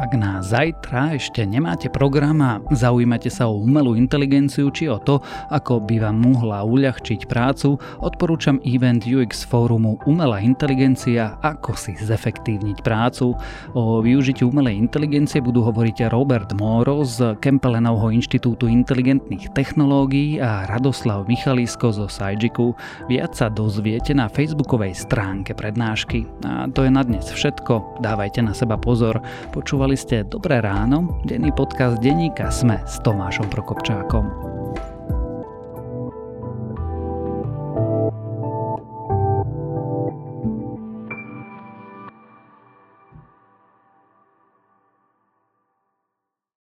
Ak 0.05 0.13
na 0.13 0.37
zajtra 0.37 1.17
ešte 1.17 1.49
nemáte 1.49 1.89
program 1.89 2.37
a 2.37 2.61
zaujímate 2.69 3.33
sa 3.33 3.49
o 3.49 3.57
umelú 3.57 3.97
inteligenciu 3.97 4.69
či 4.69 4.85
o 4.85 5.01
to, 5.01 5.17
ako 5.49 5.81
by 5.81 5.97
vám 5.97 6.21
mohla 6.21 6.61
uľahčiť 6.61 7.25
prácu, 7.25 7.81
odporúčam 8.05 8.61
event 8.69 9.01
UX 9.01 9.41
fórumu 9.49 9.97
Umelá 10.05 10.45
inteligencia, 10.45 11.41
ako 11.41 11.73
si 11.73 11.97
zefektívniť 11.97 12.85
prácu. 12.85 13.33
O 13.73 14.05
využití 14.05 14.45
umelej 14.45 14.77
inteligencie 14.77 15.41
budú 15.41 15.65
hovoriť 15.65 16.13
Robert 16.13 16.53
Moro 16.53 17.01
z 17.01 17.33
Kempelenovho 17.41 18.13
inštitútu 18.13 18.69
inteligentných 18.69 19.57
technológií 19.57 20.37
a 20.37 20.69
Radoslav 20.69 21.25
Michalisko 21.25 21.89
zo 21.89 22.05
Sajjiku. 22.05 22.77
Viac 23.09 23.33
sa 23.33 23.49
dozviete 23.49 24.13
na 24.13 24.29
facebookovej 24.29 24.93
stránke 24.93 25.57
prednášky. 25.57 26.29
A 26.45 26.69
to 26.69 26.85
je 26.85 26.93
na 26.93 27.01
dnes 27.01 27.25
všetko. 27.25 28.05
Dávajte 28.05 28.45
na 28.45 28.53
seba 28.53 28.77
pozor. 28.77 29.17
Počúvali 29.95 30.27
ste 30.27 30.27
Dobré 30.27 30.60
ráno, 30.60 31.23
denný 31.23 31.55
podcast 31.55 32.03
denníka 32.03 32.51
Sme 32.51 32.84
s 32.84 32.99
Tomášom 32.99 33.47
Prokopčákom. 33.47 34.54